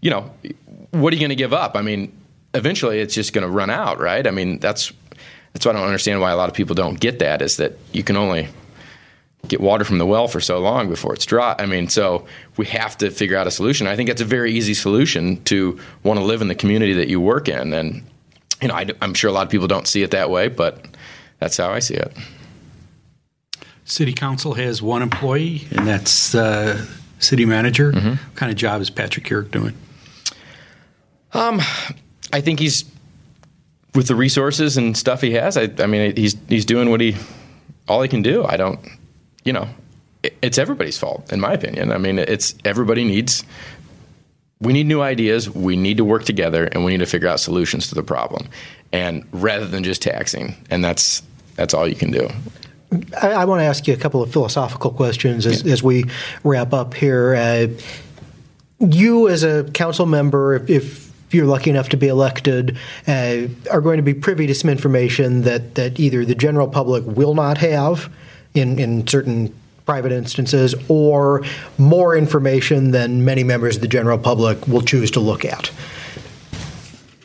you 0.02 0.10
know, 0.10 0.32
what 0.92 1.12
are 1.14 1.16
you 1.16 1.22
going 1.22 1.30
to 1.30 1.36
give 1.36 1.54
up? 1.54 1.76
I 1.76 1.82
mean, 1.82 2.16
eventually 2.54 3.00
it's 3.00 3.14
just 3.14 3.34
going 3.34 3.46
to 3.46 3.50
run 3.50 3.70
out, 3.70 4.00
right? 4.00 4.26
I 4.26 4.32
mean, 4.32 4.60
that's 4.60 4.92
that's 5.54 5.66
why 5.66 5.72
I 5.72 5.76
don't 5.76 5.86
understand 5.86 6.22
why 6.22 6.32
a 6.32 6.38
lot 6.38 6.50
of 6.50 6.56
people 6.56 6.76
don't 6.76 7.00
get 7.00 7.20
that 7.20 7.42
is 7.42 7.58
that 7.58 7.78
you 7.92 8.04
can 8.04 8.16
only 8.16 8.50
get 9.48 9.62
water 9.62 9.86
from 9.86 9.98
the 9.98 10.06
well 10.06 10.28
for 10.28 10.40
so 10.40 10.60
long 10.60 10.90
before 10.90 11.14
it's 11.14 11.26
dry. 11.26 11.56
I 11.58 11.66
mean, 11.66 11.88
so 11.88 12.26
we 12.58 12.66
have 12.68 12.98
to 12.98 13.10
figure 13.10 13.38
out 13.38 13.48
a 13.48 13.52
solution. 13.52 13.88
I 13.88 13.96
think 13.96 14.10
that's 14.10 14.22
a 14.22 14.26
very 14.26 14.52
easy 14.52 14.74
solution 14.74 15.42
to 15.46 15.80
want 16.04 16.20
to 16.20 16.26
live 16.26 16.42
in 16.42 16.48
the 16.48 16.56
community 16.56 16.94
that 16.94 17.08
you 17.08 17.22
work 17.22 17.48
in, 17.48 17.74
and 17.74 18.04
you 18.62 18.68
know, 18.68 18.76
I, 18.76 18.88
am 19.02 19.14
sure 19.14 19.30
a 19.30 19.34
lot 19.34 19.44
of 19.44 19.50
people 19.50 19.68
don't 19.68 19.88
see 19.88 20.04
it 20.04 20.12
that 20.12 20.30
way, 20.30 20.50
but 20.50 20.86
that's 21.40 21.58
how 21.58 21.72
I 21.72 21.80
see 21.80 21.96
it. 21.96 22.16
City 23.86 24.14
council 24.14 24.54
has 24.54 24.82
one 24.82 25.02
employee, 25.02 25.66
and 25.72 25.88
that's 25.88 26.36
uh, 26.36 26.86
city 27.20 27.46
manager. 27.46 27.92
Mm-hmm. 27.92 28.10
What 28.10 28.36
kind 28.36 28.52
of 28.52 28.58
job 28.58 28.82
is 28.82 28.90
Patrick 28.90 29.26
Urich 29.26 29.52
doing? 29.52 29.76
Um, 31.34 31.62
I 32.34 32.42
think 32.42 32.60
he's 32.60 32.86
with 33.96 34.08
the 34.08 34.16
resources 34.16 34.78
and 34.78 34.96
stuff 34.96 35.22
he 35.22 35.32
has. 35.32 35.58
I, 35.58 35.70
I 35.80 35.88
mean, 35.88 36.16
he's 36.16 36.36
he's 36.48 36.66
doing 36.66 36.90
what 36.90 37.02
he 37.02 37.16
all 37.88 38.02
he 38.02 38.08
can 38.08 38.22
do. 38.22 38.46
I 38.46 38.58
don't, 38.58 38.80
you 39.50 39.54
know, 39.54 39.68
it's 40.44 40.60
everybody's 40.60 41.00
fault 41.00 41.34
in 41.34 41.40
my 41.40 41.54
opinion. 41.54 41.92
I 41.92 41.98
mean, 41.98 42.20
it's 42.20 42.54
everybody 42.66 43.04
needs. 43.04 43.44
We 44.62 44.74
need 44.74 44.86
new 44.86 45.02
ideas. 45.02 45.50
We 45.50 45.76
need 45.76 45.98
to 45.98 46.06
work 46.06 46.24
together, 46.24 46.66
and 46.66 46.86
we 46.86 46.92
need 46.92 47.00
to 47.00 47.08
figure 47.08 47.28
out 47.28 47.40
solutions 47.40 47.88
to 47.90 47.96
the 47.96 48.04
problem, 48.04 48.48
and 48.92 49.26
rather 49.32 49.66
than 49.66 49.84
just 49.84 50.04
taxing. 50.04 50.54
And 50.70 50.84
that's 50.84 51.24
that's 51.56 51.74
all 51.74 51.88
you 51.88 51.96
can 51.96 52.12
do. 52.12 52.30
I, 53.20 53.30
I 53.30 53.46
want 53.46 53.62
to 53.62 53.66
ask 53.66 53.88
you 53.88 53.94
a 53.96 53.98
couple 53.98 54.22
of 54.22 54.32
philosophical 54.32 54.92
questions 54.92 55.48
as, 55.48 55.64
yeah. 55.64 55.74
as 55.74 55.82
we 55.82 56.06
wrap 56.44 56.74
up 56.74 56.94
here. 56.94 57.34
Uh, 57.34 57.68
you, 58.80 59.30
as 59.30 59.44
a 59.44 59.64
council 59.74 60.06
member, 60.06 60.54
if, 60.54 60.70
if 60.70 61.34
you're 61.34 61.48
lucky 61.48 61.72
enough 61.72 61.90
to 61.90 61.98
be 61.98 62.08
elected, 62.08 62.78
uh, 63.08 63.48
are 63.72 63.82
going 63.82 63.98
to 63.98 64.04
be 64.04 64.14
privy 64.14 64.46
to 64.46 64.54
some 64.54 64.70
information 64.70 65.42
that, 65.42 65.74
that 65.74 66.00
either 66.00 66.24
the 66.24 66.36
general 66.36 66.68
public 66.68 67.04
will 67.06 67.34
not 67.34 67.58
have 67.58 68.10
in, 68.54 68.80
in 68.80 69.08
certain 69.08 69.54
private 69.86 70.12
instances 70.12 70.76
or 70.88 71.44
more 71.80 72.16
information 72.16 72.92
than 72.92 73.26
many 73.26 73.44
members 73.44 73.78
of 73.78 73.82
the 73.82 73.88
general 73.88 74.20
public 74.20 74.68
will 74.68 74.84
choose 74.84 75.10
to 75.10 75.20
look 75.20 75.44
at. 75.44 75.72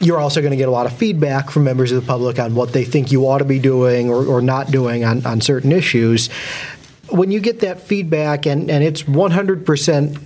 You're 0.00 0.18
also 0.18 0.40
going 0.40 0.50
to 0.50 0.56
get 0.56 0.68
a 0.68 0.72
lot 0.72 0.87
of 0.87 0.92
feedback 0.94 1.50
from 1.50 1.64
members 1.64 1.92
of 1.92 2.00
the 2.00 2.06
public 2.06 2.38
on 2.38 2.54
what 2.54 2.72
they 2.72 2.84
think 2.84 3.12
you 3.12 3.26
ought 3.26 3.38
to 3.38 3.44
be 3.44 3.58
doing 3.58 4.08
or, 4.08 4.24
or 4.24 4.40
not 4.40 4.70
doing 4.70 5.04
on, 5.04 5.24
on 5.26 5.40
certain 5.40 5.72
issues. 5.72 6.28
When 7.10 7.30
you 7.30 7.40
get 7.40 7.60
that 7.60 7.80
feedback 7.80 8.46
and, 8.46 8.70
and 8.70 8.82
it's 8.82 9.02
100% 9.02 10.22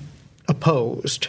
opposed, 0.46 1.28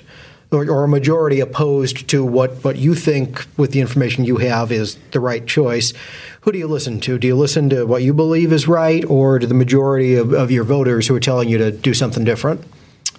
or, 0.51 0.69
or, 0.69 0.83
a 0.83 0.87
majority 0.87 1.39
opposed 1.39 2.07
to 2.09 2.25
what, 2.25 2.63
what 2.63 2.75
you 2.77 2.95
think, 2.95 3.45
with 3.55 3.71
the 3.71 3.81
information 3.81 4.25
you 4.25 4.37
have, 4.37 4.71
is 4.71 4.97
the 5.11 5.19
right 5.19 5.45
choice, 5.45 5.93
who 6.41 6.51
do 6.51 6.57
you 6.57 6.67
listen 6.67 6.99
to? 7.01 7.19
Do 7.19 7.27
you 7.27 7.35
listen 7.35 7.69
to 7.69 7.85
what 7.85 8.01
you 8.01 8.13
believe 8.13 8.51
is 8.51 8.67
right, 8.67 9.05
or 9.05 9.37
to 9.37 9.45
the 9.45 9.53
majority 9.53 10.15
of, 10.15 10.33
of 10.33 10.49
your 10.49 10.63
voters 10.63 11.07
who 11.07 11.15
are 11.15 11.19
telling 11.19 11.49
you 11.49 11.57
to 11.59 11.71
do 11.71 11.93
something 11.93 12.23
different? 12.23 12.63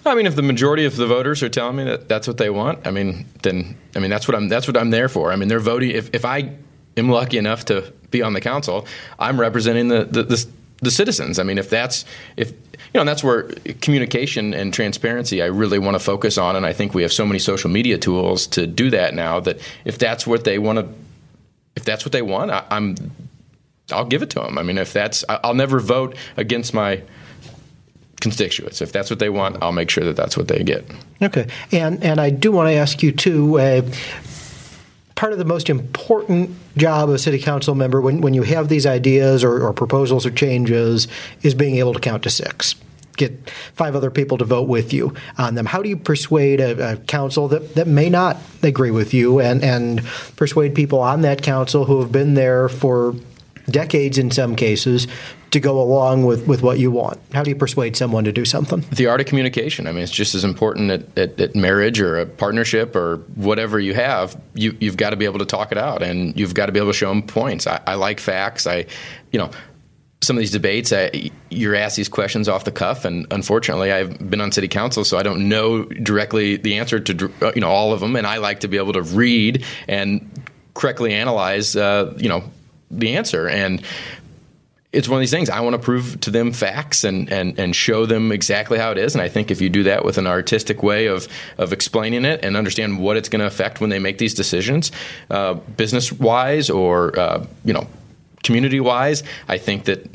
I 0.05 0.15
mean, 0.15 0.25
if 0.25 0.35
the 0.35 0.41
majority 0.41 0.85
of 0.85 0.95
the 0.95 1.05
voters 1.05 1.43
are 1.43 1.49
telling 1.49 1.75
me 1.75 1.83
that 1.83 2.09
that's 2.09 2.27
what 2.27 2.37
they 2.37 2.49
want, 2.49 2.85
I 2.87 2.91
mean, 2.91 3.25
then 3.43 3.77
I 3.95 3.99
mean 3.99 4.09
that's 4.09 4.27
what 4.27 4.35
I'm 4.35 4.49
that's 4.49 4.67
what 4.67 4.75
I'm 4.75 4.89
there 4.89 5.07
for. 5.07 5.31
I 5.31 5.35
mean, 5.35 5.47
they're 5.47 5.59
voting. 5.59 5.91
If 5.91 6.09
if 6.13 6.25
I 6.25 6.53
am 6.97 7.09
lucky 7.09 7.37
enough 7.37 7.65
to 7.65 7.93
be 8.09 8.23
on 8.23 8.33
the 8.33 8.41
council, 8.41 8.87
I'm 9.19 9.39
representing 9.39 9.89
the 9.89 10.05
the, 10.05 10.23
the, 10.23 10.47
the 10.81 10.91
citizens. 10.91 11.37
I 11.37 11.43
mean, 11.43 11.59
if 11.59 11.69
that's 11.69 12.05
if 12.35 12.51
know, 12.95 13.01
and 13.01 13.07
that's 13.07 13.23
where 13.23 13.43
communication 13.81 14.53
and 14.53 14.73
transparency 14.73 15.41
I 15.41 15.47
really 15.47 15.79
want 15.79 15.95
to 15.95 15.99
focus 15.99 16.37
on. 16.37 16.55
And 16.55 16.65
I 16.65 16.73
think 16.73 16.93
we 16.93 17.01
have 17.03 17.13
so 17.13 17.25
many 17.25 17.39
social 17.39 17.69
media 17.69 17.97
tools 17.97 18.47
to 18.47 18.67
do 18.67 18.89
that 18.89 19.13
now 19.13 19.39
that 19.41 19.59
if 19.85 19.97
that's 19.97 20.27
what 20.27 20.43
they 20.43 20.59
want 20.59 20.79
to, 20.79 20.87
if 21.75 21.85
that's 21.85 22.03
what 22.05 22.11
they 22.11 22.21
want, 22.21 22.51
I, 22.51 22.65
I'm, 22.69 22.95
I'll 23.91 24.05
give 24.05 24.21
it 24.21 24.29
to 24.31 24.39
them. 24.39 24.57
I 24.57 24.63
mean, 24.63 24.77
if 24.77 24.93
that's, 24.93 25.23
I'll 25.29 25.53
never 25.53 25.79
vote 25.79 26.15
against 26.37 26.73
my 26.73 27.01
constituents. 28.21 28.81
If 28.81 28.93
that's 28.93 29.09
what 29.09 29.19
they 29.19 29.29
want, 29.29 29.61
I'll 29.61 29.71
make 29.73 29.89
sure 29.89 30.05
that 30.05 30.15
that's 30.15 30.37
what 30.37 30.47
they 30.47 30.63
get. 30.63 30.85
Okay, 31.21 31.47
and 31.71 32.01
and 32.03 32.21
I 32.21 32.29
do 32.29 32.51
want 32.51 32.67
to 32.69 32.73
ask 32.73 33.03
you 33.03 33.11
too. 33.11 33.59
Uh, 33.59 33.81
part 35.21 35.33
of 35.33 35.37
the 35.37 35.45
most 35.45 35.69
important 35.69 36.49
job 36.77 37.07
of 37.07 37.13
a 37.13 37.19
city 37.19 37.37
council 37.37 37.75
member 37.75 38.01
when, 38.01 38.21
when 38.21 38.33
you 38.33 38.41
have 38.41 38.69
these 38.69 38.87
ideas 38.87 39.43
or, 39.43 39.61
or 39.61 39.71
proposals 39.71 40.25
or 40.25 40.31
changes 40.31 41.07
is 41.43 41.53
being 41.53 41.75
able 41.75 41.93
to 41.93 41.99
count 41.99 42.23
to 42.23 42.29
six 42.31 42.73
get 43.17 43.47
five 43.73 43.95
other 43.95 44.09
people 44.09 44.35
to 44.39 44.45
vote 44.45 44.67
with 44.67 44.91
you 44.91 45.13
on 45.37 45.53
them. 45.53 45.67
How 45.67 45.83
do 45.83 45.89
you 45.89 45.97
persuade 45.97 46.59
a, 46.59 46.93
a, 46.93 46.97
council 46.97 47.47
that, 47.49 47.75
that 47.75 47.85
may 47.85 48.09
not 48.09 48.37
agree 48.63 48.89
with 48.89 49.13
you 49.13 49.39
and, 49.39 49.63
and 49.63 50.03
persuade 50.37 50.73
people 50.73 50.99
on 50.99 51.21
that 51.21 51.43
council 51.43 51.85
who 51.85 52.01
have 52.01 52.11
been 52.11 52.33
there 52.33 52.67
for 52.67 53.13
decades 53.69 54.17
in 54.17 54.31
some 54.31 54.55
cases 54.55 55.07
to 55.51 55.59
go 55.59 55.81
along 55.81 56.25
with, 56.25 56.47
with 56.47 56.61
what 56.61 56.79
you 56.79 56.91
want? 56.91 57.19
How 57.33 57.43
do 57.43 57.49
you 57.49 57.55
persuade 57.55 57.97
someone 57.97 58.23
to 58.23 58.31
do 58.31 58.45
something? 58.45 58.81
The 58.91 59.07
art 59.07 59.19
of 59.19 59.27
communication. 59.27 59.85
I 59.85 59.91
mean, 59.91 60.03
it's 60.03 60.11
just 60.11 60.33
as 60.33 60.43
important 60.43 60.91
at, 60.91 61.17
at, 61.17 61.39
at 61.39 61.55
marriage 61.55 61.99
or 61.99 62.19
a 62.19 62.25
partnership 62.25 62.95
or 62.95 63.17
whatever 63.35 63.79
you 63.79 63.93
have. 63.93 64.39
You, 64.53 64.75
you've 64.79 64.97
got 64.97 65.09
to 65.09 65.17
be 65.17 65.25
able 65.25 65.39
to 65.39 65.45
talk 65.45 65.71
it 65.71 65.77
out, 65.77 66.01
and 66.01 66.37
you've 66.39 66.53
got 66.53 66.67
to 66.67 66.71
be 66.71 66.79
able 66.79 66.91
to 66.91 66.97
show 66.97 67.09
them 67.09 67.23
points. 67.23 67.67
I, 67.67 67.81
I 67.85 67.95
like 67.95 68.19
facts. 68.19 68.65
I, 68.65 68.85
you 69.31 69.39
know, 69.39 69.51
some 70.23 70.37
of 70.37 70.39
these 70.39 70.51
debates, 70.51 70.93
I, 70.93 71.31
you're 71.49 71.75
asked 71.75 71.97
these 71.97 72.09
questions 72.09 72.47
off 72.47 72.63
the 72.63 72.71
cuff, 72.71 73.05
and 73.05 73.25
unfortunately, 73.31 73.91
I've 73.91 74.29
been 74.29 74.39
on 74.39 74.51
city 74.51 74.67
council, 74.67 75.03
so 75.03 75.17
I 75.17 75.23
don't 75.23 75.49
know 75.49 75.83
directly 75.85 76.57
the 76.57 76.77
answer 76.77 76.99
to 76.99 77.31
uh, 77.41 77.51
you 77.55 77.61
know 77.61 77.69
all 77.69 77.91
of 77.91 77.99
them. 77.99 78.15
And 78.15 78.27
I 78.27 78.37
like 78.37 78.59
to 78.61 78.67
be 78.67 78.77
able 78.77 78.93
to 78.93 79.01
read 79.01 79.65
and 79.87 80.47
correctly 80.75 81.13
analyze, 81.13 81.75
uh, 81.75 82.13
you 82.17 82.29
know, 82.29 82.43
the 82.91 83.15
answer. 83.15 83.47
And 83.47 83.81
it's 84.91 85.07
one 85.07 85.17
of 85.17 85.21
these 85.21 85.31
things. 85.31 85.49
I 85.49 85.61
want 85.61 85.73
to 85.73 85.79
prove 85.79 86.19
to 86.21 86.31
them 86.31 86.51
facts 86.51 87.03
and, 87.03 87.31
and, 87.31 87.57
and 87.57 87.75
show 87.75 88.05
them 88.05 88.31
exactly 88.31 88.77
how 88.77 88.91
it 88.91 88.97
is. 88.97 89.15
And 89.15 89.21
I 89.21 89.29
think 89.29 89.49
if 89.49 89.61
you 89.61 89.69
do 89.69 89.83
that 89.83 90.03
with 90.03 90.17
an 90.17 90.27
artistic 90.27 90.83
way 90.83 91.07
of, 91.07 91.27
of 91.57 91.71
explaining 91.71 92.25
it 92.25 92.43
and 92.43 92.57
understand 92.57 92.99
what 92.99 93.15
it's 93.15 93.29
going 93.29 93.39
to 93.39 93.45
affect 93.45 93.79
when 93.79 93.89
they 93.89 93.99
make 93.99 94.17
these 94.17 94.33
decisions, 94.33 94.91
uh, 95.29 95.53
business 95.53 96.11
wise 96.11 96.69
or 96.69 97.17
uh, 97.17 97.45
you 97.63 97.73
know 97.73 97.87
community 98.43 98.79
wise, 98.79 99.23
I 99.47 99.57
think 99.57 99.85
that 99.85 100.05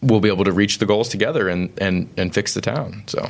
we'll 0.00 0.20
be 0.20 0.28
able 0.28 0.44
to 0.44 0.52
reach 0.52 0.78
the 0.78 0.86
goals 0.86 1.08
together 1.08 1.48
and, 1.48 1.72
and, 1.78 2.08
and 2.16 2.32
fix 2.32 2.54
the 2.54 2.60
town. 2.60 3.02
So, 3.06 3.28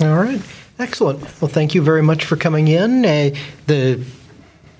all 0.00 0.16
right, 0.16 0.40
excellent. 0.78 1.20
Well, 1.40 1.48
thank 1.50 1.74
you 1.74 1.82
very 1.82 2.02
much 2.02 2.24
for 2.24 2.36
coming 2.36 2.68
in. 2.68 3.04
Uh, 3.04 3.30
the 3.66 4.04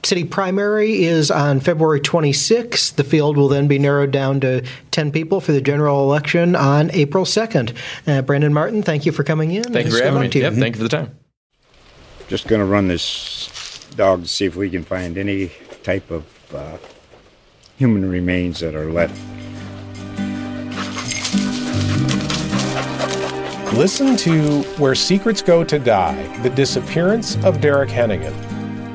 city 0.05 0.25
primary 0.25 1.05
is 1.05 1.31
on 1.31 1.61
February 1.61 2.01
26th. 2.01 2.97
The 2.97 3.05
field 3.05 3.37
will 3.37 3.49
then 3.49 3.69
be 3.69 3.79
narrowed 3.79 4.11
down 4.11 4.41
to 4.41 4.65
10 4.91 5.13
people 5.13 5.41
for 5.41 5.53
the 5.53 5.61
general 5.61 6.03
election 6.03 6.57
on 6.57 6.91
April 6.93 7.25
2nd. 7.25 7.77
Uh, 8.07 8.23
Brandon 8.23 8.53
Martin, 8.53 8.83
thank 8.83 9.07
you 9.07 9.13
for 9.13 9.25
coming 9.25 9.53
in. 9.53 9.65
Thank 9.65 9.87
you 9.87 9.97
for 9.97 10.03
having 10.03 10.21
me. 10.21 10.29
Yep, 10.29 10.55
thank 10.55 10.75
you 10.75 10.79
for 10.79 10.83
the 10.83 10.89
time. 10.89 11.17
Just 12.29 12.49
going 12.49 12.61
to 12.61 12.67
run 12.67 12.89
this 12.89 13.87
dog 13.97 14.23
to 14.23 14.29
see 14.29 14.45
if 14.45 14.57
we 14.57 14.71
can 14.71 14.85
find 14.85 15.17
any 15.19 15.53
type 15.83 16.11
of 16.11 16.55
uh, 16.55 16.79
human 17.77 18.09
remains 18.09 18.61
that 18.61 18.75
are 18.75 18.91
left. 18.91 19.21
Listen 23.75 24.17
to 24.19 24.63
Where 24.79 24.95
Secrets 24.95 25.41
Go 25.41 25.65
to 25.65 25.79
Die 25.79 26.39
The 26.43 26.51
Disappearance 26.51 27.37
of 27.45 27.61
Derek 27.61 27.89
Hennigan. 27.89 28.52